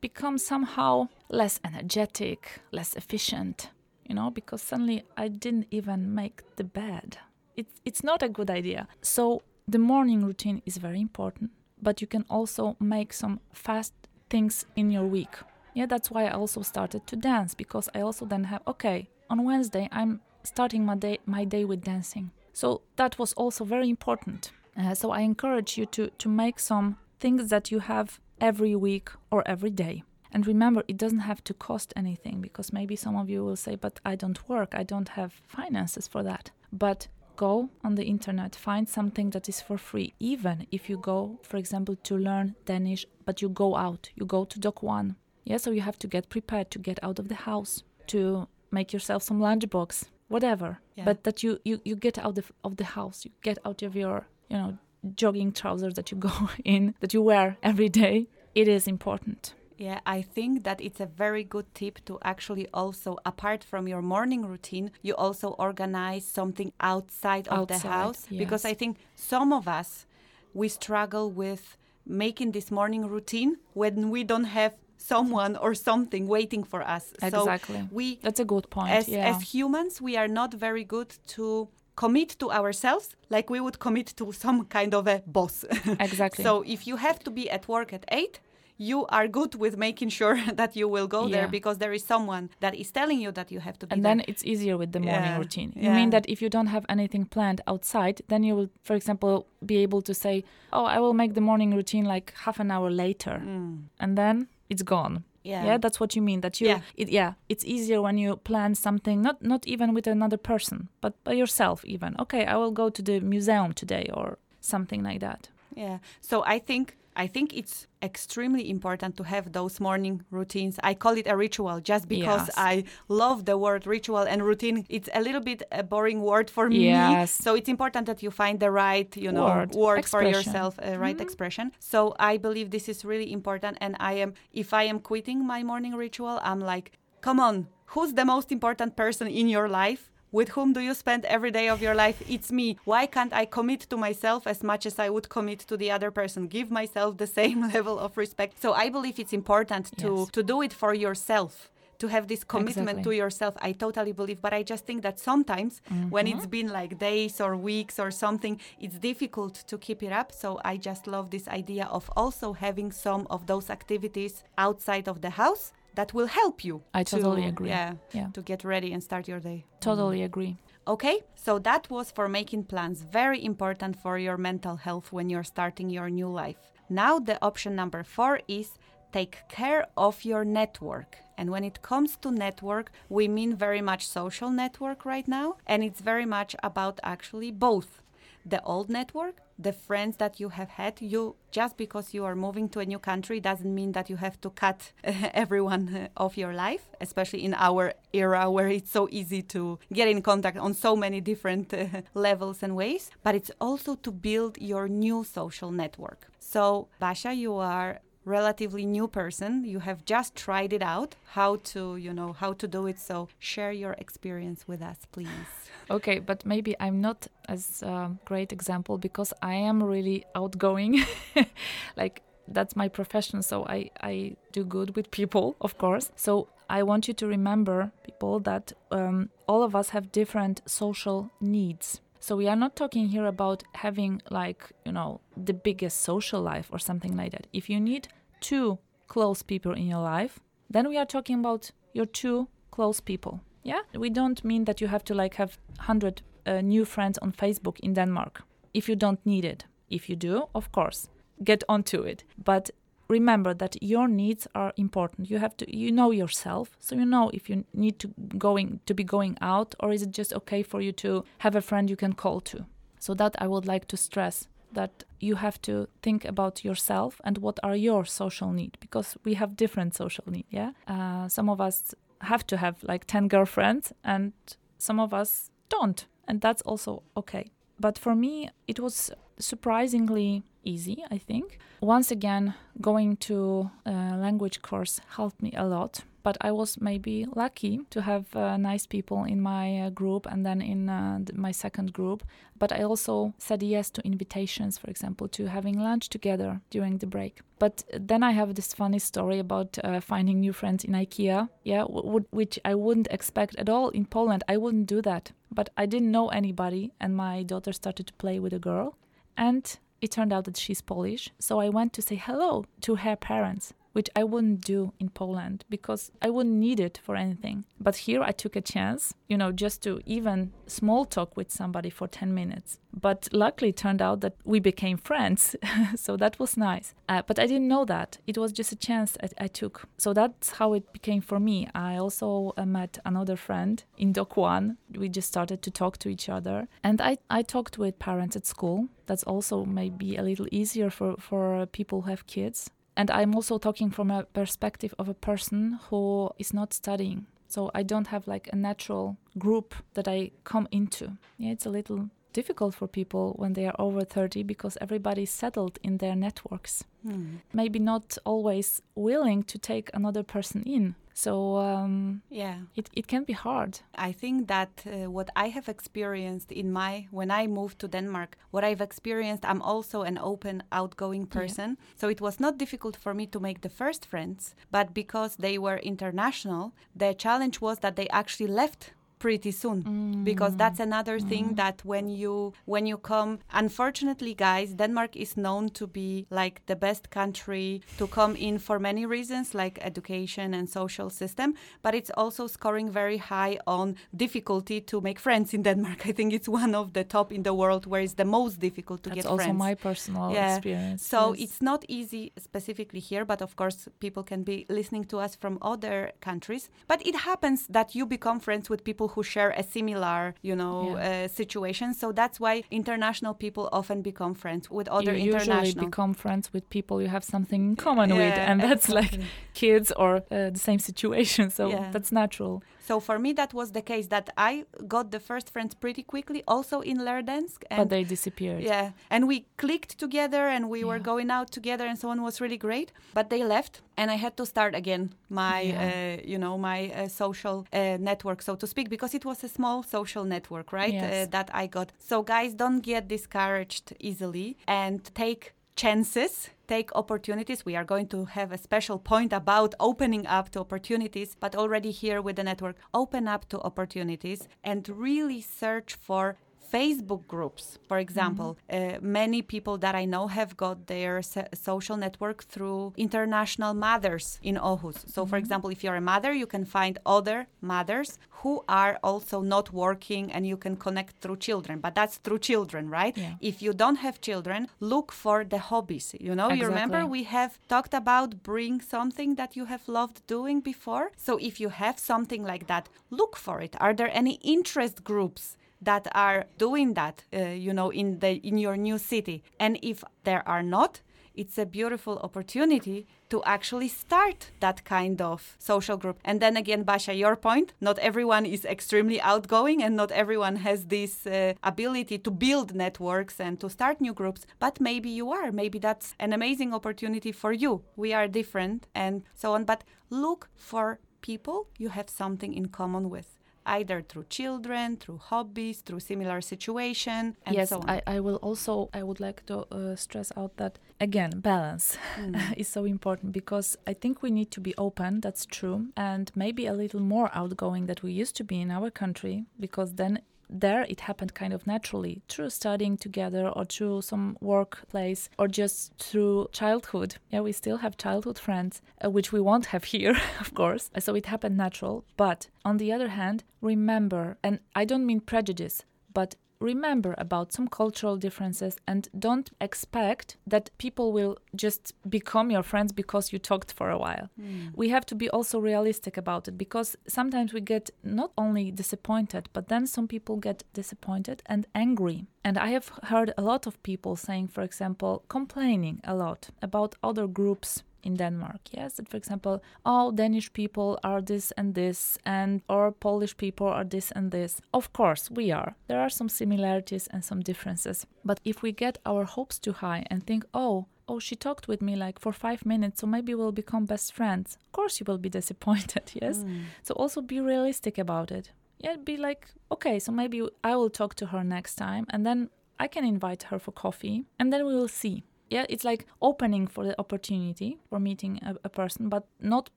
become 0.00 0.36
somehow 0.36 1.08
less 1.40 1.60
energetic, 1.68 2.40
less 2.72 2.90
efficient, 3.00 3.70
you 4.08 4.14
know, 4.16 4.30
because 4.30 4.62
suddenly 4.62 5.04
I 5.16 5.28
didn't 5.28 5.68
even 5.70 6.12
make 6.20 6.36
the 6.56 6.64
bed. 6.64 7.18
It's 7.60 7.80
it's 7.84 8.02
not 8.02 8.22
a 8.22 8.28
good 8.28 8.50
idea. 8.50 8.88
So 9.02 9.42
the 9.68 9.78
morning 9.78 10.24
routine 10.24 10.62
is 10.64 10.78
very 10.78 11.00
important, 11.00 11.50
but 11.82 12.00
you 12.00 12.06
can 12.06 12.24
also 12.30 12.76
make 12.80 13.12
some 13.12 13.40
fast 13.52 13.92
things 14.30 14.64
in 14.76 14.90
your 14.90 15.04
week. 15.04 15.34
Yeah, 15.74 15.86
that's 15.86 16.10
why 16.10 16.24
I 16.24 16.32
also 16.32 16.62
started 16.62 17.06
to 17.06 17.16
dance 17.16 17.54
because 17.54 17.90
I 17.94 18.00
also 18.00 18.24
then 18.26 18.44
have 18.44 18.62
okay, 18.66 19.08
on 19.28 19.44
Wednesday 19.44 19.88
I'm 19.92 20.20
starting 20.42 20.86
my 20.86 20.96
day 20.96 21.18
my 21.26 21.44
day 21.44 21.64
with 21.66 21.84
dancing. 21.84 22.30
So 22.52 22.80
that 22.96 23.18
was 23.18 23.34
also 23.34 23.64
very 23.64 23.88
important. 23.88 24.52
Uh, 24.76 24.94
so 24.94 25.10
I 25.10 25.20
encourage 25.20 25.76
you 25.78 25.86
to 25.86 26.10
to 26.22 26.28
make 26.28 26.58
some 26.60 26.96
things 27.18 27.50
that 27.50 27.70
you 27.70 27.80
have 27.80 28.20
every 28.40 28.74
week 28.74 29.10
or 29.30 29.42
every 29.46 29.70
day. 29.70 30.02
And 30.32 30.46
remember, 30.46 30.82
it 30.88 30.96
doesn't 30.96 31.26
have 31.30 31.42
to 31.44 31.54
cost 31.54 31.92
anything 31.96 32.40
because 32.40 32.72
maybe 32.72 32.96
some 32.96 33.16
of 33.16 33.28
you 33.28 33.44
will 33.44 33.56
say, 33.56 33.76
but 33.76 34.00
I 34.04 34.16
don't 34.16 34.48
work, 34.48 34.74
I 34.74 34.84
don't 34.84 35.10
have 35.10 35.32
finances 35.46 36.08
for 36.08 36.22
that. 36.22 36.52
But 36.72 37.08
go 37.36 37.70
on 37.82 37.94
the 37.94 38.04
internet, 38.04 38.54
find 38.54 38.88
something 38.88 39.30
that 39.30 39.48
is 39.48 39.60
for 39.60 39.78
free, 39.78 40.14
even 40.18 40.66
if 40.70 40.88
you 40.88 40.96
go, 40.96 41.38
for 41.42 41.56
example, 41.56 41.96
to 41.96 42.16
learn 42.16 42.54
Danish, 42.64 43.06
but 43.24 43.42
you 43.42 43.48
go 43.48 43.76
out, 43.76 44.10
you 44.14 44.26
go 44.26 44.44
to 44.44 44.58
Dokk1. 44.58 45.16
Yeah, 45.44 45.56
so 45.56 45.70
you 45.70 45.80
have 45.80 45.98
to 46.00 46.06
get 46.06 46.28
prepared 46.28 46.70
to 46.72 46.78
get 46.78 46.98
out 47.02 47.18
of 47.18 47.28
the 47.28 47.34
house, 47.34 47.82
to 48.08 48.48
make 48.70 48.92
yourself 48.92 49.22
some 49.22 49.40
lunchbox, 49.40 50.04
whatever. 50.28 50.80
Yeah. 50.96 51.04
But 51.04 51.24
that 51.24 51.42
you, 51.42 51.58
you, 51.64 51.80
you 51.84 51.96
get 51.96 52.18
out 52.18 52.38
of, 52.38 52.52
of 52.62 52.76
the 52.76 52.84
house, 52.84 53.24
you 53.24 53.30
get 53.42 53.58
out 53.64 53.82
of 53.82 53.96
your, 53.96 54.26
you 54.48 54.56
know, 54.56 54.78
jogging 55.16 55.52
trousers 55.52 55.94
that 55.94 56.10
you 56.10 56.16
go 56.16 56.50
in, 56.64 56.94
that 57.00 57.14
you 57.14 57.22
wear 57.22 57.56
every 57.62 57.88
day. 57.88 58.28
It 58.54 58.68
is 58.68 58.86
important. 58.86 59.54
Yeah, 59.80 60.00
I 60.04 60.20
think 60.20 60.64
that 60.64 60.78
it's 60.80 61.00
a 61.00 61.06
very 61.06 61.42
good 61.42 61.74
tip 61.74 62.04
to 62.04 62.18
actually 62.22 62.66
also, 62.74 63.16
apart 63.24 63.64
from 63.64 63.88
your 63.88 64.02
morning 64.02 64.44
routine, 64.44 64.90
you 65.00 65.14
also 65.16 65.48
organize 65.58 66.26
something 66.26 66.72
outside 66.80 67.48
of 67.48 67.68
the 67.68 67.74
Outside, 67.74 67.88
house. 67.88 68.26
Because. 68.30 68.64
I 68.66 68.74
think 68.74 68.98
some 69.14 69.54
of 69.54 69.66
us, 69.66 70.06
we 70.52 70.68
struggle 70.68 71.30
with 71.30 71.78
making 72.06 72.52
this 72.52 72.70
morning 72.70 73.06
routine 73.06 73.56
when 73.72 74.10
we 74.10 74.22
don't 74.22 74.44
have 74.44 74.74
someone 74.98 75.56
or 75.56 75.74
something 75.74 76.28
waiting 76.28 76.62
for 76.62 76.82
us. 76.82 77.14
Exactly. 77.22 77.78
So 77.78 77.88
we, 77.90 78.18
That's 78.22 78.40
a 78.40 78.44
good 78.44 78.68
point. 78.68 78.90
as, 78.90 79.08
yeah. 79.08 79.30
as 79.30 79.54
humans, 79.54 80.00
we 80.00 80.16
are 80.16 80.28
not 80.28 80.52
very 80.52 80.84
good 80.84 81.16
to 81.28 81.68
commit 81.96 82.30
to 82.38 82.50
ourselves 82.50 83.16
like 83.30 83.48
we 83.50 83.60
would 83.60 83.78
commit 83.78 84.08
to 84.16 84.32
some 84.32 84.66
kind 84.66 84.92
of 84.94 85.06
a 85.06 85.22
boss. 85.26 85.64
Exactly. 86.00 86.44
So 86.44 86.62
if 86.66 86.86
you 86.86 86.96
have 86.96 87.18
to 87.20 87.30
be 87.30 87.48
at 87.50 87.66
work 87.66 87.92
at 87.92 88.04
8, 88.08 88.40
you 88.88 88.98
are 89.08 89.28
good 89.28 89.54
with 89.62 89.74
making 89.76 90.10
sure 90.18 90.36
that 90.60 90.74
you 90.74 90.88
will 90.94 91.06
go 91.06 91.28
there 91.28 91.48
because 91.48 91.76
there 91.78 91.92
is 91.98 92.02
someone 92.14 92.48
that 92.60 92.74
is 92.74 92.90
telling 92.90 93.20
you 93.24 93.30
that 93.32 93.50
you 93.52 93.60
have 93.60 93.76
to 93.78 93.86
be 93.86 93.92
and 93.92 94.02
there. 94.02 94.16
then 94.16 94.24
it's 94.30 94.42
easier 94.52 94.76
with 94.78 94.90
the 94.92 95.00
morning 95.00 95.32
Yeah, 95.32 95.38
routine. 95.38 95.70
You 95.76 95.90
yeah. 95.90 95.96
mean 95.96 96.10
that 96.10 96.24
if 96.28 96.40
you 96.42 96.48
don't 96.48 96.68
have 96.68 96.84
anything 96.88 97.24
planned 97.26 97.60
outside, 97.66 98.16
then 98.28 98.42
you 98.42 98.56
will, 98.56 98.68
for 98.82 98.94
example, 98.96 99.34
be 99.70 99.76
able 99.86 100.02
to 100.02 100.14
say, 100.14 100.44
"Oh, 100.72 100.86
I 100.96 100.98
will 100.98 101.14
make 101.14 101.32
the 101.34 101.40
morning 101.40 101.74
routine 101.76 102.06
like 102.14 102.32
half 102.44 102.60
an 102.60 102.70
hour 102.70 102.90
later," 102.90 103.36
Mm. 103.44 103.76
and 103.98 104.16
then 104.16 104.46
it's 104.70 104.82
gone. 104.82 105.24
Yeah. 105.42 105.64
Yeah, 105.66 105.78
that's 105.82 105.98
what 106.00 106.14
you 106.16 106.22
mean. 106.22 106.40
That 106.40 106.60
you, 106.60 106.68
Yeah. 106.68 106.80
it, 106.96 107.08
yeah, 107.08 107.32
it's 107.48 107.64
easier 107.64 108.00
when 108.02 108.18
you 108.18 108.36
plan 108.36 108.74
something, 108.74 109.22
not 109.22 109.36
not 109.42 109.66
even 109.66 109.94
with 109.94 110.06
another 110.06 110.38
person, 110.38 110.88
but 111.00 111.12
by 111.24 111.32
yourself. 111.36 111.84
Even 111.84 112.14
okay, 112.18 112.42
I 112.46 112.56
will 112.56 112.72
go 112.72 112.90
to 112.90 113.02
the 113.02 113.20
museum 113.20 113.72
today 113.72 114.06
or 114.14 114.38
something 114.60 115.02
like 115.06 115.20
that. 115.20 115.50
Yeah. 115.76 115.98
So 116.20 116.42
I 116.54 116.58
think 116.60 116.96
I 117.24 117.26
think 117.26 117.48
it's 117.60 117.76
extremely 118.10 118.64
important 118.76 119.12
to 119.18 119.24
have 119.34 119.44
those 119.58 119.74
morning 119.88 120.14
routines. 120.38 120.74
I 120.90 120.92
call 121.02 121.14
it 121.22 121.26
a 121.34 121.36
ritual 121.46 121.76
just 121.92 122.04
because 122.16 122.46
Yes. 122.48 122.72
I 122.72 122.74
love 123.22 123.38
the 123.50 123.56
word 123.66 123.82
ritual 123.96 124.24
and 124.32 124.38
routine. 124.50 124.76
It's 124.96 125.10
a 125.20 125.20
little 125.26 125.44
bit 125.50 125.60
a 125.80 125.82
boring 125.92 126.20
word 126.30 126.48
for 126.56 126.66
me. 126.68 126.84
Yes. 126.86 127.30
So 127.44 127.50
it's 127.58 127.70
important 127.76 128.04
that 128.10 128.22
you 128.24 128.30
find 128.42 128.56
the 128.64 128.70
right, 128.84 129.10
you 129.24 129.32
know, 129.36 129.48
Word, 129.52 129.70
word, 129.86 130.04
for 130.12 130.22
yourself, 130.34 130.72
uh, 130.78 130.98
right 131.06 131.20
expression. 131.26 131.66
So 131.92 132.00
I 132.32 132.32
believe 132.46 132.66
this 132.70 132.86
is 132.92 132.98
really 133.12 133.28
important 133.38 133.74
and 133.84 133.92
I 134.10 134.14
am 134.24 134.30
if 134.62 134.68
I 134.72 134.84
am 134.92 134.98
quitting 135.10 135.38
my 135.54 135.60
morning 135.70 135.94
ritual, 136.06 136.36
I'm 136.50 136.62
like, 136.72 136.86
"Come 137.26 137.38
on, 137.48 137.54
who's 137.92 138.12
the 138.20 138.26
most 138.34 138.48
important 138.56 138.90
person 139.02 139.26
in 139.40 139.46
your 139.56 139.68
life?" 139.82 140.02
With 140.32 140.50
whom 140.50 140.72
do 140.72 140.80
you 140.80 140.94
spend 140.94 141.24
every 141.24 141.50
day 141.50 141.68
of 141.68 141.82
your 141.82 141.94
life? 141.94 142.22
It's 142.28 142.52
me. 142.52 142.76
Why 142.84 143.06
can't 143.06 143.32
I 143.32 143.44
commit 143.46 143.80
to 143.90 143.96
myself 143.96 144.46
as 144.46 144.62
much 144.62 144.86
as 144.86 144.98
I 145.00 145.08
would 145.10 145.28
commit 145.28 145.58
to 145.60 145.76
the 145.76 145.90
other 145.90 146.10
person? 146.12 146.46
Give 146.46 146.70
myself 146.70 147.16
the 147.16 147.26
same 147.40 147.68
level 147.74 147.98
of 147.98 148.16
respect. 148.16 148.62
So 148.62 148.72
I 148.72 148.90
believe 148.90 149.18
it's 149.18 149.32
important 149.32 149.86
to 149.98 150.10
Yes. 150.20 150.30
to 150.32 150.42
do 150.42 150.62
it 150.62 150.72
for 150.72 150.94
yourself. 150.94 151.70
To 151.98 152.06
have 152.08 152.28
this 152.28 152.44
commitment 152.44 152.88
Exactly. 152.88 153.02
to 153.04 153.16
yourself, 153.22 153.54
I 153.60 153.72
totally 153.72 154.12
believe. 154.12 154.40
But 154.40 154.54
I 154.54 154.62
just 154.62 154.86
think 154.86 155.02
that 155.02 155.18
sometimes 155.18 155.82
when 156.10 156.26
Mm-hmm. 156.26 156.38
it's 156.38 156.46
been 156.46 156.68
like 156.68 156.98
days 156.98 157.40
or 157.40 157.56
weeks 157.56 157.98
or 157.98 158.10
something, 158.10 158.58
it's 158.78 158.98
difficult 158.98 159.54
to 159.66 159.76
keep 159.78 160.02
it 160.02 160.12
up. 160.20 160.32
So 160.32 160.48
I 160.64 160.78
just 160.78 161.06
love 161.06 161.28
this 161.30 161.46
idea 161.48 161.84
of 161.90 162.08
also 162.16 162.52
having 162.54 162.90
some 162.92 163.26
of 163.28 163.46
those 163.46 163.68
activities 163.68 164.44
outside 164.56 165.08
of 165.08 165.20
the 165.20 165.30
house 165.30 165.72
that 165.94 166.14
will 166.14 166.26
help 166.26 166.64
you. 166.64 166.82
I 166.94 167.02
to- 167.04 167.16
totally 167.16 167.44
agree. 167.46 167.68
Yeah, 167.68 167.94
Yeah, 168.12 168.28
to 168.34 168.42
get 168.42 168.64
ready 168.64 168.92
and 168.92 169.02
start 169.02 169.28
your 169.28 169.40
day. 169.40 169.64
totally 169.80 170.18
mm-hmm. 170.18 170.24
agree. 170.26 170.56
Okay, 170.86 171.22
so 171.34 171.58
that 171.60 171.88
was 171.90 172.10
for 172.10 172.28
making 172.28 172.64
plans. 172.64 173.02
Very 173.02 173.44
important 173.44 174.00
for 174.02 174.18
your 174.18 174.36
mental 174.36 174.76
health 174.76 175.12
when 175.12 175.30
you're 175.30 175.44
starting 175.44 175.90
your 175.90 176.10
new 176.10 176.28
life. 176.28 176.56
Now, 176.88 177.18
the 177.20 177.38
option 177.42 177.76
number 177.76 178.02
four 178.02 178.40
is 178.48 178.72
take 179.12 179.36
care 179.48 179.86
of 179.96 180.24
your 180.24 180.44
network. 180.44 181.16
And 181.38 181.50
when 181.50 181.64
it 181.64 181.82
comes 181.82 182.16
to 182.16 182.30
network, 182.30 182.90
we 183.08 183.28
mean 183.28 183.54
very 183.54 183.80
much 183.80 184.06
social 184.06 184.50
network 184.50 185.04
right 185.04 185.28
now. 185.28 185.56
And 185.66 185.82
it's 185.84 186.00
very 186.00 186.26
much 186.26 186.56
about 186.62 186.98
actually 187.02 187.50
both 187.50 188.02
the 188.44 188.62
old 188.62 188.88
network, 188.88 189.36
the 189.62 189.72
friends 189.72 190.16
that 190.16 190.40
you 190.40 190.48
have 190.50 190.70
had. 190.70 191.00
You 191.00 191.36
just 191.50 191.76
because 191.76 192.14
you 192.14 192.24
are 192.24 192.34
moving 192.34 192.68
to 192.70 192.80
a 192.80 192.84
new 192.86 192.98
country 192.98 193.40
doesn't 193.40 193.74
mean 193.74 193.92
that 193.92 194.08
you 194.08 194.16
have 194.16 194.40
to 194.40 194.50
cut 194.50 194.92
everyone 195.04 196.08
off 196.16 196.38
your 196.38 196.52
life, 196.54 196.88
especially 197.00 197.44
in 197.44 197.54
our 197.54 197.92
era 198.12 198.50
where 198.50 198.68
it's 198.68 198.90
so 198.90 199.08
easy 199.10 199.42
to 199.42 199.78
get 199.92 200.08
in 200.08 200.22
contact 200.22 200.58
on 200.58 200.74
so 200.74 200.96
many 200.96 201.20
different 201.20 201.72
uh, 201.74 201.86
levels 202.14 202.62
and 202.62 202.76
ways. 202.76 203.10
But 203.22 203.34
it's 203.34 203.50
also 203.60 203.94
to 203.96 204.10
build 204.10 204.58
your 204.58 204.88
new 204.88 205.24
social 205.24 205.70
network. 205.70 206.28
So, 206.38 206.88
Basha, 206.98 207.32
you 207.34 207.54
are 207.54 208.00
relatively 208.24 208.84
new 208.84 209.08
person 209.08 209.64
you 209.64 209.78
have 209.78 210.04
just 210.04 210.36
tried 210.36 210.72
it 210.72 210.82
out 210.82 211.16
how 211.32 211.56
to 211.56 211.96
you 211.96 212.12
know 212.12 212.32
how 212.32 212.52
to 212.52 212.68
do 212.68 212.86
it 212.86 212.98
so 212.98 213.28
share 213.38 213.72
your 213.72 213.94
experience 213.94 214.68
with 214.68 214.82
us 214.82 214.98
please 215.10 215.28
Okay, 215.90 216.20
but 216.20 216.46
maybe 216.46 216.76
I'm 216.78 217.00
not 217.00 217.26
as 217.48 217.82
um, 217.82 218.20
great 218.24 218.52
example 218.52 218.96
because 218.96 219.32
I 219.42 219.54
am 219.54 219.82
really 219.82 220.24
outgoing. 220.36 221.04
like 221.96 222.22
that's 222.46 222.76
my 222.76 222.88
profession, 222.88 223.42
so 223.42 223.66
I 223.66 223.90
I 224.00 224.36
do 224.52 224.64
good 224.64 224.94
with 224.94 225.10
people, 225.10 225.56
of 225.60 225.78
course. 225.78 226.12
So 226.14 226.46
I 226.68 226.84
want 226.84 227.08
you 227.08 227.14
to 227.14 227.26
remember, 227.26 227.90
people, 228.04 228.38
that 228.40 228.72
um, 228.92 229.30
all 229.48 229.64
of 229.64 229.74
us 229.74 229.88
have 229.90 230.12
different 230.12 230.62
social 230.64 231.30
needs. 231.40 232.00
So 232.20 232.36
we 232.36 232.48
are 232.48 232.56
not 232.56 232.76
talking 232.76 233.08
here 233.08 233.26
about 233.26 233.62
having 233.74 234.22
like 234.30 234.72
you 234.84 234.92
know 234.92 235.20
the 235.36 235.54
biggest 235.54 236.02
social 236.02 236.42
life 236.42 236.68
or 236.70 236.78
something 236.78 237.16
like 237.16 237.32
that. 237.32 237.46
If 237.52 237.68
you 237.70 237.80
need 237.80 238.08
two 238.40 238.78
close 239.08 239.42
people 239.42 239.72
in 239.72 239.86
your 239.86 240.02
life, 240.02 240.38
then 240.70 240.88
we 240.88 240.98
are 240.98 241.06
talking 241.06 241.38
about 241.40 241.70
your 241.94 242.06
two 242.06 242.48
close 242.70 243.00
people. 243.00 243.40
Yeah, 243.62 243.80
we 243.94 244.10
don't 244.10 244.44
mean 244.44 244.64
that 244.64 244.80
you 244.80 244.88
have 244.88 245.04
to 245.04 245.14
like 245.14 245.34
have 245.34 245.58
hundred 245.78 246.22
uh, 246.46 246.60
new 246.60 246.84
friends 246.84 247.18
on 247.18 247.32
Facebook 247.32 247.80
in 247.80 247.94
Denmark 247.94 248.42
if 248.74 248.88
you 248.88 248.96
don't 248.96 249.24
need 249.26 249.44
it. 249.44 249.64
If 249.88 250.08
you 250.08 250.16
do, 250.16 250.48
of 250.54 250.70
course, 250.72 251.08
get 251.42 251.64
onto 251.68 252.02
it. 252.02 252.24
But 252.44 252.70
remember 253.10 253.54
that 253.54 253.76
your 253.82 254.08
needs 254.08 254.46
are 254.54 254.72
important. 254.76 255.30
You 255.30 255.38
have 255.38 255.56
to 255.58 255.76
you 255.76 255.92
know 255.92 256.10
yourself, 256.10 256.76
so 256.78 256.94
you 256.94 257.04
know 257.04 257.30
if 257.34 257.50
you 257.50 257.64
need 257.74 257.98
to 257.98 258.08
going 258.38 258.80
to 258.86 258.94
be 258.94 259.04
going 259.04 259.36
out 259.40 259.74
or 259.80 259.92
is 259.92 260.02
it 260.02 260.12
just 260.12 260.32
okay 260.32 260.62
for 260.62 260.80
you 260.80 260.92
to 260.92 261.24
have 261.38 261.56
a 261.56 261.60
friend 261.60 261.90
you 261.90 261.96
can 261.96 262.12
call 262.12 262.40
to. 262.40 262.64
So 262.98 263.14
that 263.14 263.34
I 263.38 263.46
would 263.46 263.66
like 263.66 263.86
to 263.88 263.96
stress 263.96 264.48
that 264.72 265.04
you 265.18 265.36
have 265.36 265.60
to 265.62 265.88
think 266.02 266.24
about 266.24 266.64
yourself 266.64 267.20
and 267.24 267.38
what 267.38 267.58
are 267.62 267.74
your 267.74 268.04
social 268.04 268.52
needs 268.52 268.76
because 268.78 269.16
we 269.24 269.34
have 269.34 269.56
different 269.56 269.94
social 269.94 270.24
needs. 270.26 270.46
Yeah, 270.50 270.72
uh, 270.86 271.28
some 271.28 271.48
of 271.48 271.60
us 271.60 271.94
have 272.20 272.46
to 272.46 272.56
have 272.56 272.76
like 272.82 273.06
10 273.06 273.28
girlfriends 273.28 273.92
and 274.04 274.32
some 274.78 275.00
of 275.00 275.12
us 275.14 275.50
don't 275.68 276.06
and 276.28 276.40
that's 276.40 276.62
also 276.62 277.02
okay 277.16 277.50
but 277.78 277.98
for 277.98 278.14
me 278.14 278.50
it 278.66 278.78
was 278.78 279.10
surprisingly 279.38 280.42
easy 280.64 281.04
i 281.10 281.18
think 281.18 281.58
once 281.80 282.10
again 282.10 282.54
going 282.80 283.16
to 283.16 283.70
a 283.86 284.16
language 284.16 284.62
course 284.62 285.00
helped 285.16 285.42
me 285.42 285.52
a 285.56 285.64
lot 285.64 286.02
but 286.22 286.36
I 286.40 286.52
was 286.52 286.80
maybe 286.80 287.26
lucky 287.34 287.80
to 287.90 288.02
have 288.02 288.34
uh, 288.36 288.56
nice 288.56 288.86
people 288.86 289.24
in 289.24 289.40
my 289.40 289.80
uh, 289.80 289.90
group 289.90 290.26
and 290.26 290.44
then 290.44 290.60
in 290.60 290.88
uh, 290.88 291.20
my 291.34 291.50
second 291.50 291.92
group. 291.92 292.24
But 292.58 292.72
I 292.72 292.82
also 292.82 293.32
said 293.38 293.62
yes 293.62 293.90
to 293.90 294.02
invitations, 294.04 294.76
for 294.76 294.90
example, 294.90 295.28
to 295.28 295.46
having 295.46 295.78
lunch 295.78 296.08
together 296.08 296.60
during 296.70 296.98
the 296.98 297.06
break. 297.06 297.40
But 297.58 297.84
then 297.92 298.22
I 298.22 298.32
have 298.32 298.54
this 298.54 298.74
funny 298.74 298.98
story 298.98 299.38
about 299.38 299.78
uh, 299.82 300.00
finding 300.00 300.40
new 300.40 300.52
friends 300.52 300.84
in 300.84 300.92
IKEA, 300.92 301.48
yeah, 301.64 301.84
which 301.84 302.58
I 302.64 302.74
wouldn't 302.74 303.08
expect 303.10 303.56
at 303.56 303.68
all 303.68 303.88
in 303.90 304.04
Poland. 304.04 304.44
I 304.48 304.56
wouldn't 304.56 304.86
do 304.86 305.00
that. 305.02 305.32
But 305.50 305.70
I 305.76 305.86
didn't 305.86 306.12
know 306.12 306.28
anybody, 306.28 306.92
and 307.00 307.16
my 307.16 307.42
daughter 307.42 307.72
started 307.72 308.06
to 308.06 308.14
play 308.14 308.38
with 308.38 308.52
a 308.52 308.58
girl. 308.58 308.96
And 309.36 309.78
it 310.00 310.10
turned 310.10 310.32
out 310.32 310.44
that 310.44 310.56
she's 310.56 310.80
Polish. 310.80 311.30
So 311.38 311.60
I 311.60 311.68
went 311.68 311.92
to 311.94 312.02
say 312.02 312.16
hello 312.16 312.64
to 312.82 312.96
her 312.96 313.16
parents 313.16 313.74
which 313.92 314.08
I 314.14 314.24
wouldn't 314.24 314.60
do 314.62 314.92
in 314.98 315.10
Poland 315.10 315.64
because 315.68 316.12
I 316.22 316.30
wouldn't 316.30 316.56
need 316.56 316.80
it 316.80 317.00
for 317.02 317.16
anything. 317.16 317.64
But 317.80 317.96
here 317.96 318.22
I 318.22 318.32
took 318.32 318.56
a 318.56 318.60
chance, 318.60 319.14
you 319.28 319.36
know, 319.36 319.52
just 319.52 319.82
to 319.82 320.00
even 320.06 320.52
small 320.66 321.04
talk 321.04 321.36
with 321.36 321.50
somebody 321.50 321.90
for 321.90 322.06
10 322.06 322.32
minutes. 322.34 322.78
But 322.92 323.28
luckily, 323.32 323.70
it 323.70 323.76
turned 323.76 324.02
out 324.02 324.20
that 324.20 324.34
we 324.44 324.60
became 324.60 324.96
friends. 324.96 325.56
so 325.96 326.16
that 326.16 326.38
was 326.38 326.56
nice. 326.56 326.94
Uh, 327.08 327.22
but 327.26 327.38
I 327.38 327.46
didn't 327.46 327.68
know 327.68 327.84
that. 327.84 328.18
It 328.26 328.38
was 328.38 328.52
just 328.52 328.72
a 328.72 328.76
chance 328.76 329.16
I, 329.22 329.44
I, 329.44 329.46
took. 329.48 329.88
So 329.96 330.12
that's 330.12 330.50
how 330.52 330.74
it 330.74 330.92
became 330.92 331.20
for 331.20 331.38
me. 331.40 331.68
I 331.74 331.96
also 331.96 332.52
uh, 332.56 332.66
met 332.66 332.98
another 333.04 333.36
friend 333.36 333.82
in 333.96 334.12
Dokk1. 334.12 334.76
We 334.96 335.08
just 335.08 335.28
started 335.28 335.62
to 335.62 335.70
talk 335.70 335.98
to 335.98 336.08
each 336.08 336.28
other. 336.28 336.68
And 336.82 337.00
I, 337.00 337.18
I 337.28 337.42
talked 337.42 337.78
with 337.78 337.98
parents 337.98 338.36
at 338.36 338.46
school. 338.46 338.88
That's 339.06 339.22
also 339.24 339.64
maybe 339.64 340.16
a 340.16 340.22
little 340.22 340.46
easier 340.50 340.90
for, 340.90 341.16
for 341.18 341.66
people 341.66 342.02
who 342.02 342.10
have 342.10 342.26
kids 342.26 342.70
and 342.96 343.10
I'm 343.10 343.34
also 343.34 343.58
talking 343.58 343.90
from 343.90 344.10
a 344.10 344.24
perspective 344.24 344.94
of 344.98 345.08
a 345.08 345.14
person 345.14 345.78
who 345.88 346.30
is 346.38 346.52
not 346.52 346.74
studying. 346.74 347.26
So 347.48 347.70
I 347.74 347.82
don't 347.82 348.08
have 348.08 348.28
like 348.28 348.48
a 348.52 348.56
natural 348.56 349.16
group 349.38 349.74
that 349.94 350.06
I 350.06 350.30
come 350.44 350.68
into. 350.70 351.16
Yeah, 351.36 351.50
it's 351.52 351.66
a 351.66 351.70
little 351.70 352.10
difficult 352.32 352.74
for 352.74 352.86
people 352.86 353.34
when 353.36 353.54
they 353.54 353.66
are 353.66 353.74
over 353.78 354.04
30 354.04 354.44
because 354.44 354.78
everybody 354.80 355.24
is 355.24 355.30
settled 355.30 355.78
in 355.82 355.98
their 355.98 356.14
networks. 356.14 356.84
Hmm. 357.02 357.36
Maybe 357.52 357.78
not 357.78 358.16
always 358.24 358.82
willing 358.94 359.42
to 359.44 359.58
take 359.58 359.90
another 359.92 360.22
person 360.22 360.62
in. 360.62 360.94
So 361.20 361.58
um, 361.58 362.22
yeah, 362.30 362.60
it, 362.74 362.88
it 362.94 363.06
can 363.06 363.24
be 363.24 363.34
hard. 363.34 363.80
I 363.94 364.10
think 364.12 364.48
that 364.48 364.70
uh, 364.86 365.10
what 365.10 365.28
I 365.36 365.48
have 365.48 365.68
experienced 365.68 366.50
in 366.50 366.72
my 366.72 367.08
when 367.10 367.30
I 367.30 367.46
moved 367.46 367.78
to 367.80 367.88
Denmark, 367.88 368.38
what 368.50 368.64
I've 368.64 368.80
experienced, 368.80 369.44
I'm 369.44 369.60
also 369.60 370.00
an 370.00 370.16
open, 370.16 370.62
outgoing 370.72 371.26
person. 371.26 371.76
Yeah. 371.78 371.86
So 372.00 372.08
it 372.08 372.22
was 372.22 372.40
not 372.40 372.56
difficult 372.56 372.96
for 372.96 373.12
me 373.12 373.26
to 373.26 373.40
make 373.40 373.60
the 373.60 373.68
first 373.68 374.06
friends, 374.06 374.54
but 374.70 374.94
because 374.94 375.36
they 375.36 375.58
were 375.58 375.76
international, 375.76 376.72
the 376.96 377.12
challenge 377.12 377.60
was 377.60 377.80
that 377.80 377.96
they 377.96 378.08
actually 378.08 378.48
left 378.48 378.94
pretty 379.20 379.52
soon 379.52 379.82
mm. 379.82 380.24
because 380.24 380.56
that's 380.56 380.80
another 380.80 381.18
mm. 381.20 381.28
thing 381.28 381.54
that 381.54 381.84
when 381.84 382.08
you 382.08 382.52
when 382.64 382.86
you 382.86 382.96
come 382.96 383.38
unfortunately 383.52 384.34
guys 384.34 384.72
denmark 384.72 385.14
is 385.14 385.36
known 385.36 385.68
to 385.68 385.86
be 385.86 386.26
like 386.30 386.62
the 386.66 386.74
best 386.74 387.10
country 387.10 387.82
to 387.98 388.06
come 388.06 388.34
in 388.34 388.58
for 388.58 388.78
many 388.78 389.04
reasons 389.04 389.54
like 389.54 389.78
education 389.82 390.54
and 390.54 390.68
social 390.68 391.10
system 391.10 391.54
but 391.82 391.94
it's 391.94 392.10
also 392.16 392.46
scoring 392.46 392.90
very 392.90 393.18
high 393.18 393.58
on 393.66 393.94
difficulty 394.16 394.80
to 394.80 395.02
make 395.02 395.18
friends 395.20 395.52
in 395.52 395.62
denmark 395.62 396.06
i 396.10 396.12
think 396.12 396.32
it's 396.32 396.48
one 396.48 396.74
of 396.74 396.94
the 396.94 397.04
top 397.04 397.30
in 397.30 397.42
the 397.42 397.54
world 397.54 397.84
where 397.86 398.00
it's 398.00 398.14
the 398.14 398.24
most 398.24 398.58
difficult 398.58 399.02
to 399.02 399.10
get 399.10 399.24
friends. 399.24 399.24
that's 399.24 399.26
get 399.26 399.30
also 399.32 399.44
friends 399.44 399.58
my 399.58 399.74
personal 399.74 400.32
yeah. 400.32 400.54
experience 400.56 401.06
so 401.06 401.34
yes. 401.34 401.44
it's 401.44 401.60
not 401.60 401.84
easy 401.88 402.32
specifically 402.38 403.00
here 403.00 403.26
but 403.26 403.42
of 403.42 403.54
course 403.54 403.86
people 404.00 404.22
can 404.22 404.42
be 404.42 404.64
listening 404.70 405.04
to 405.04 405.18
us 405.18 405.36
from 405.36 405.58
other 405.60 406.12
countries 406.22 406.70
but 406.88 407.06
it 407.06 407.16
happens 407.30 407.66
that 407.68 407.94
you 407.94 408.06
become 408.06 408.40
friends 408.40 408.70
with 408.70 408.82
people 408.82 409.09
who 409.10 409.22
share 409.22 409.50
a 409.50 409.62
similar, 409.62 410.34
you 410.42 410.56
know, 410.56 410.96
yeah. 410.96 411.24
uh, 411.24 411.28
situation. 411.28 411.94
So 411.94 412.12
that's 412.12 412.38
why 412.40 412.64
international 412.70 413.34
people 413.34 413.68
often 413.72 414.02
become 414.02 414.34
friends 414.34 414.70
with 414.70 414.88
other 414.88 415.14
you 415.14 415.32
international. 415.32 415.64
usually 415.64 415.84
become 415.86 416.14
friends 416.14 416.52
with 416.52 416.68
people 416.70 417.00
you 417.02 417.08
have 417.08 417.24
something 417.24 417.62
in 417.70 417.76
common 417.76 418.10
yeah, 418.10 418.16
with, 418.16 418.38
and 418.38 418.60
that's 418.60 418.88
exactly. 418.88 419.18
like 419.18 419.28
kids 419.54 419.92
or 419.96 420.16
uh, 420.16 420.50
the 420.50 420.58
same 420.58 420.78
situation. 420.78 421.50
So 421.50 421.70
yeah. 421.70 421.90
that's 421.92 422.12
natural. 422.12 422.62
So 422.90 422.98
for 422.98 423.20
me, 423.20 423.32
that 423.34 423.54
was 423.54 423.70
the 423.70 423.82
case 423.82 424.08
that 424.08 424.30
I 424.36 424.64
got 424.88 425.12
the 425.12 425.20
first 425.20 425.48
friends 425.54 425.74
pretty 425.74 426.02
quickly, 426.02 426.42
also 426.48 426.80
in 426.80 426.98
Lærdansk. 426.98 427.62
but 427.76 427.88
they 427.88 428.02
disappeared. 428.02 428.64
Yeah, 428.64 428.90
and 429.08 429.28
we 429.28 429.44
clicked 429.56 429.96
together, 429.96 430.48
and 430.48 430.68
we 430.68 430.80
yeah. 430.80 430.88
were 430.90 430.98
going 430.98 431.30
out 431.30 431.52
together, 431.52 431.86
and 431.86 431.96
so 431.96 432.08
on 432.08 432.20
was 432.20 432.40
really 432.40 432.56
great. 432.58 432.90
But 433.14 433.30
they 433.30 433.44
left, 433.44 433.80
and 433.96 434.10
I 434.10 434.16
had 434.16 434.36
to 434.38 434.44
start 434.44 434.74
again 434.74 435.14
my, 435.28 435.60
yeah. 435.60 435.86
uh, 435.86 436.30
you 436.32 436.38
know, 436.44 436.58
my 436.58 436.80
uh, 436.90 437.08
social 437.08 437.64
uh, 437.72 437.96
network, 438.10 438.42
so 438.42 438.56
to 438.56 438.66
speak, 438.66 438.88
because 438.90 439.14
it 439.14 439.24
was 439.24 439.44
a 439.44 439.48
small 439.48 439.84
social 439.84 440.24
network, 440.24 440.72
right? 440.72 440.94
Yes. 440.94 441.12
Uh, 441.12 441.30
that 441.30 441.48
I 441.62 441.68
got. 441.68 441.92
So 441.98 442.24
guys, 442.24 442.54
don't 442.54 442.80
get 442.80 443.06
discouraged 443.06 443.86
easily, 444.00 444.56
and 444.66 444.98
take 445.14 445.42
chances 445.80 446.50
take 446.68 446.94
opportunities. 446.94 447.64
We 447.64 447.74
are 447.74 447.84
going 447.84 448.08
to 448.08 448.26
have 448.26 448.52
a 448.52 448.58
special 448.58 448.98
point 448.98 449.32
about 449.32 449.74
opening 449.80 450.26
up 450.26 450.50
to 450.50 450.60
opportunities, 450.60 451.34
but 451.40 451.56
already 451.56 451.90
here 451.90 452.20
with 452.20 452.36
the 452.36 452.44
network, 452.44 452.76
open 452.92 453.26
up 453.26 453.48
to 453.48 453.58
opportunities 453.60 454.46
and 454.62 454.86
really 454.90 455.40
search 455.40 455.94
for 455.94 456.36
Facebook 456.72 457.26
groups, 457.26 457.78
for 457.88 457.98
example, 457.98 458.50
mm-hmm. 458.70 458.96
uh, 458.96 458.98
many 459.00 459.42
people 459.42 459.78
that 459.78 459.94
I 459.94 460.04
know 460.04 460.26
have 460.28 460.56
got 460.56 460.86
their 460.86 461.22
so- 461.22 461.48
social 461.54 461.96
network 461.96 462.44
through 462.44 462.92
international 462.96 463.74
mothers 463.74 464.38
in 464.42 464.56
Aarhus. 464.56 464.98
So, 465.08 465.22
mm-hmm. 465.22 465.30
for 465.30 465.36
example, 465.36 465.70
if 465.70 465.82
you're 465.84 465.96
a 465.96 466.00
mother, 466.00 466.32
you 466.32 466.46
can 466.46 466.64
find 466.64 466.98
other 467.04 467.46
mothers 467.60 468.18
who 468.42 468.64
are 468.68 468.98
also 469.02 469.40
not 469.40 469.72
working 469.72 470.32
and 470.32 470.46
you 470.46 470.56
can 470.56 470.76
connect 470.76 471.12
through 471.20 471.36
children. 471.36 471.80
But 471.80 471.94
that's 471.94 472.16
through 472.18 472.38
children, 472.38 472.88
right? 472.88 473.16
Yeah. 473.16 473.34
If 473.40 473.62
you 473.62 473.72
don't 473.72 473.96
have 473.96 474.20
children, 474.20 474.68
look 474.80 475.12
for 475.12 475.44
the 475.44 475.58
hobbies. 475.58 476.14
You 476.18 476.34
know, 476.34 476.48
exactly. 476.48 476.58
you 476.60 476.66
remember 476.68 477.06
we 477.06 477.24
have 477.24 477.58
talked 477.68 477.94
about 477.94 478.42
bring 478.42 478.80
something 478.80 479.34
that 479.34 479.56
you 479.56 479.64
have 479.66 479.88
loved 479.88 480.26
doing 480.26 480.60
before. 480.60 481.10
So, 481.16 481.38
if 481.38 481.60
you 481.60 481.68
have 481.70 481.98
something 481.98 482.42
like 482.44 482.66
that, 482.68 482.88
look 483.10 483.36
for 483.36 483.60
it. 483.60 483.76
Are 483.80 483.94
there 483.94 484.10
any 484.12 484.34
interest 484.42 485.04
groups? 485.04 485.56
That 485.82 486.06
are 486.14 486.46
doing 486.58 486.94
that, 486.94 487.24
uh, 487.32 487.38
you 487.38 487.72
know, 487.72 487.90
in 487.90 488.18
the 488.18 488.34
in 488.46 488.58
your 488.58 488.76
new 488.76 488.98
city. 488.98 489.42
And 489.58 489.78
if 489.82 490.04
there 490.24 490.46
are 490.46 490.62
not, 490.62 491.00
it's 491.34 491.58
a 491.58 491.64
beautiful 491.64 492.18
opportunity 492.18 493.06
to 493.28 493.42
actually 493.44 493.88
start 493.88 494.50
that 494.60 494.84
kind 494.84 495.22
of 495.22 495.56
social 495.58 495.96
group. 495.96 496.18
And 496.24 496.40
then 496.40 496.56
again, 496.56 496.82
Basha, 496.82 497.14
your 497.14 497.36
point, 497.36 497.72
not 497.80 497.98
everyone 498.00 498.44
is 498.44 498.64
extremely 498.64 499.20
outgoing 499.20 499.82
and 499.82 499.96
not 499.96 500.10
everyone 500.10 500.56
has 500.56 500.86
this 500.86 501.26
uh, 501.26 501.54
ability 501.62 502.18
to 502.18 502.30
build 502.30 502.74
networks 502.74 503.40
and 503.40 503.58
to 503.60 503.70
start 503.70 504.00
new 504.00 504.12
groups, 504.12 504.46
but 504.58 504.80
maybe 504.80 505.08
you 505.08 505.30
are. 505.30 505.52
Maybe 505.52 505.78
that's 505.78 506.14
an 506.18 506.32
amazing 506.32 506.74
opportunity 506.74 507.32
for 507.32 507.52
you. 507.52 507.84
We 507.96 508.12
are 508.12 508.28
different 508.28 508.88
and 508.94 509.22
so 509.34 509.54
on, 509.54 509.64
but 509.64 509.84
look 510.10 510.48
for 510.56 510.98
people 511.22 511.68
you 511.78 511.90
have 511.90 512.08
something 512.08 512.52
in 512.54 512.66
common 512.66 513.10
with 513.10 513.39
either 513.66 514.02
through 514.02 514.24
children, 514.28 514.96
through 514.96 515.18
hobbies, 515.18 515.80
through 515.80 516.00
similar 516.00 516.40
situation, 516.40 517.36
and 517.46 517.54
yes, 517.56 517.68
so 517.70 517.78
on. 517.80 517.90
I, 517.90 518.02
I 518.06 518.20
will 518.20 518.36
also 518.36 518.90
I 518.94 519.02
would 519.02 519.20
like 519.20 519.46
to 519.46 519.66
uh, 519.72 519.96
stress 519.96 520.32
out 520.36 520.56
that 520.56 520.78
again 521.00 521.40
balance 521.40 521.96
mm. 522.16 522.54
is 522.56 522.68
so 522.68 522.84
important 522.84 523.32
because 523.32 523.76
I 523.86 523.94
think 523.94 524.22
we 524.22 524.30
need 524.30 524.50
to 524.52 524.60
be 524.60 524.74
open. 524.76 525.20
That's 525.20 525.46
true, 525.46 525.88
and 525.96 526.30
maybe 526.34 526.66
a 526.66 526.74
little 526.74 527.00
more 527.00 527.30
outgoing 527.34 527.86
that 527.86 528.02
we 528.02 528.12
used 528.12 528.36
to 528.36 528.44
be 528.44 528.60
in 528.60 528.70
our 528.70 528.90
country 528.90 529.44
because 529.58 529.94
then 529.94 530.20
there 530.50 530.82
it 530.88 531.00
happened 531.00 531.34
kind 531.34 531.52
of 531.52 531.66
naturally 531.66 532.22
through 532.28 532.50
studying 532.50 532.96
together 532.96 533.48
or 533.48 533.64
through 533.64 534.02
some 534.02 534.36
workplace 534.40 535.28
or 535.38 535.48
just 535.48 535.94
through 535.98 536.48
childhood. 536.52 537.16
Yeah, 537.30 537.40
we 537.40 537.52
still 537.52 537.78
have 537.78 537.96
childhood 537.96 538.38
friends, 538.38 538.82
uh, 539.04 539.10
which 539.10 539.32
we 539.32 539.40
won't 539.40 539.66
have 539.66 539.84
here, 539.84 540.16
of 540.40 540.54
course. 540.54 540.90
So 540.98 541.14
it 541.14 541.26
happened 541.26 541.56
natural. 541.56 542.04
But 542.16 542.48
on 542.64 542.76
the 542.78 542.92
other 542.92 543.08
hand, 543.08 543.44
remember, 543.60 544.36
and 544.42 544.60
I 544.74 544.84
don't 544.84 545.06
mean 545.06 545.20
prejudice, 545.20 545.84
but 546.12 546.36
remember 546.60 547.14
about 547.18 547.52
some 547.52 547.66
cultural 547.66 548.16
differences 548.16 548.76
and 548.86 549.08
don't 549.18 549.50
expect 549.60 550.36
that 550.46 550.70
people 550.78 551.12
will 551.12 551.38
just 551.56 551.94
become 552.08 552.50
your 552.50 552.62
friends 552.62 552.92
because 552.92 553.32
you 553.32 553.38
talked 553.38 553.72
for 553.72 553.90
a 553.90 553.98
while. 553.98 554.28
Mm. 554.40 554.70
We 554.74 554.90
have 554.90 555.06
to 555.06 555.14
be 555.14 555.30
also 555.30 555.58
realistic 555.58 556.16
about 556.16 556.48
it 556.48 556.58
because 556.58 556.96
sometimes 557.08 557.52
we 557.52 557.60
get 557.60 557.90
not 558.04 558.32
only 558.36 558.70
disappointed, 558.70 559.48
but 559.52 559.68
then 559.68 559.86
some 559.86 560.06
people 560.06 560.36
get 560.36 560.64
disappointed 560.74 561.42
and 561.46 561.66
angry. 561.74 562.26
And 562.44 562.56
I 562.58 562.68
have 562.68 562.90
heard 563.04 563.32
a 563.36 563.42
lot 563.42 563.66
of 563.66 563.82
people 563.82 564.16
saying, 564.16 564.48
for 564.48 564.62
example, 564.62 565.24
complaining 565.28 566.00
a 566.04 566.14
lot 566.14 566.50
about 566.62 566.94
other 567.02 567.26
groups 567.26 567.82
in 568.02 568.16
Denmark. 568.16 568.60
Yes, 568.72 568.94
that 568.94 569.08
for 569.08 569.16
example, 569.16 569.62
all 569.84 570.12
Danish 570.12 570.52
people 570.52 570.98
are 571.02 571.22
this 571.22 571.52
and 571.52 571.74
this, 571.74 572.18
and 572.24 572.62
or 572.68 572.92
Polish 572.92 573.36
people 573.36 573.66
are 573.66 573.84
this 573.84 574.10
and 574.12 574.30
this. 574.30 574.60
Of 574.72 574.92
course, 574.92 575.30
we 575.30 575.52
are. 575.52 575.74
There 575.86 576.00
are 576.00 576.10
some 576.10 576.28
similarities 576.28 577.06
and 577.08 577.24
some 577.24 577.40
differences. 577.40 578.06
But 578.24 578.40
if 578.44 578.62
we 578.62 578.72
get 578.72 578.98
our 579.04 579.24
hopes 579.24 579.58
too 579.58 579.72
high 579.72 580.04
and 580.10 580.26
think, 580.26 580.44
oh, 580.54 580.86
oh, 581.08 581.18
she 581.18 581.36
talked 581.36 581.68
with 581.68 581.82
me 581.82 581.96
like 581.96 582.18
for 582.18 582.32
five 582.32 582.64
minutes, 582.64 583.00
so 583.00 583.06
maybe 583.06 583.34
we'll 583.34 583.52
become 583.52 583.84
best 583.84 584.14
friends. 584.14 584.56
Of 584.66 584.72
course, 584.72 585.00
you 585.00 585.04
will 585.06 585.18
be 585.18 585.28
disappointed, 585.40 586.12
yes? 586.14 586.38
Mm. 586.38 586.64
So 586.82 586.94
also 586.94 587.20
be 587.20 587.40
realistic 587.40 587.98
about 587.98 588.30
it. 588.30 588.52
Yeah, 588.78 588.96
be 588.96 589.16
like, 589.16 589.48
okay, 589.70 589.98
so 589.98 590.12
maybe 590.12 590.48
I 590.64 590.74
will 590.76 590.90
talk 590.90 591.14
to 591.16 591.26
her 591.26 591.44
next 591.44 591.74
time, 591.74 592.06
and 592.10 592.24
then 592.24 592.48
I 592.78 592.88
can 592.88 593.04
invite 593.04 593.42
her 593.44 593.58
for 593.58 593.72
coffee, 593.72 594.24
and 594.38 594.50
then 594.50 594.64
we 594.64 594.74
will 594.74 594.88
see. 594.88 595.22
Yeah, 595.50 595.66
it's 595.68 595.84
like 595.84 596.06
opening 596.20 596.68
for 596.68 596.84
the 596.84 596.94
opportunity 596.98 597.78
for 597.88 597.98
meeting 598.00 598.38
a, 598.42 598.54
a 598.64 598.68
person, 598.68 599.08
but 599.08 599.24
not 599.40 599.70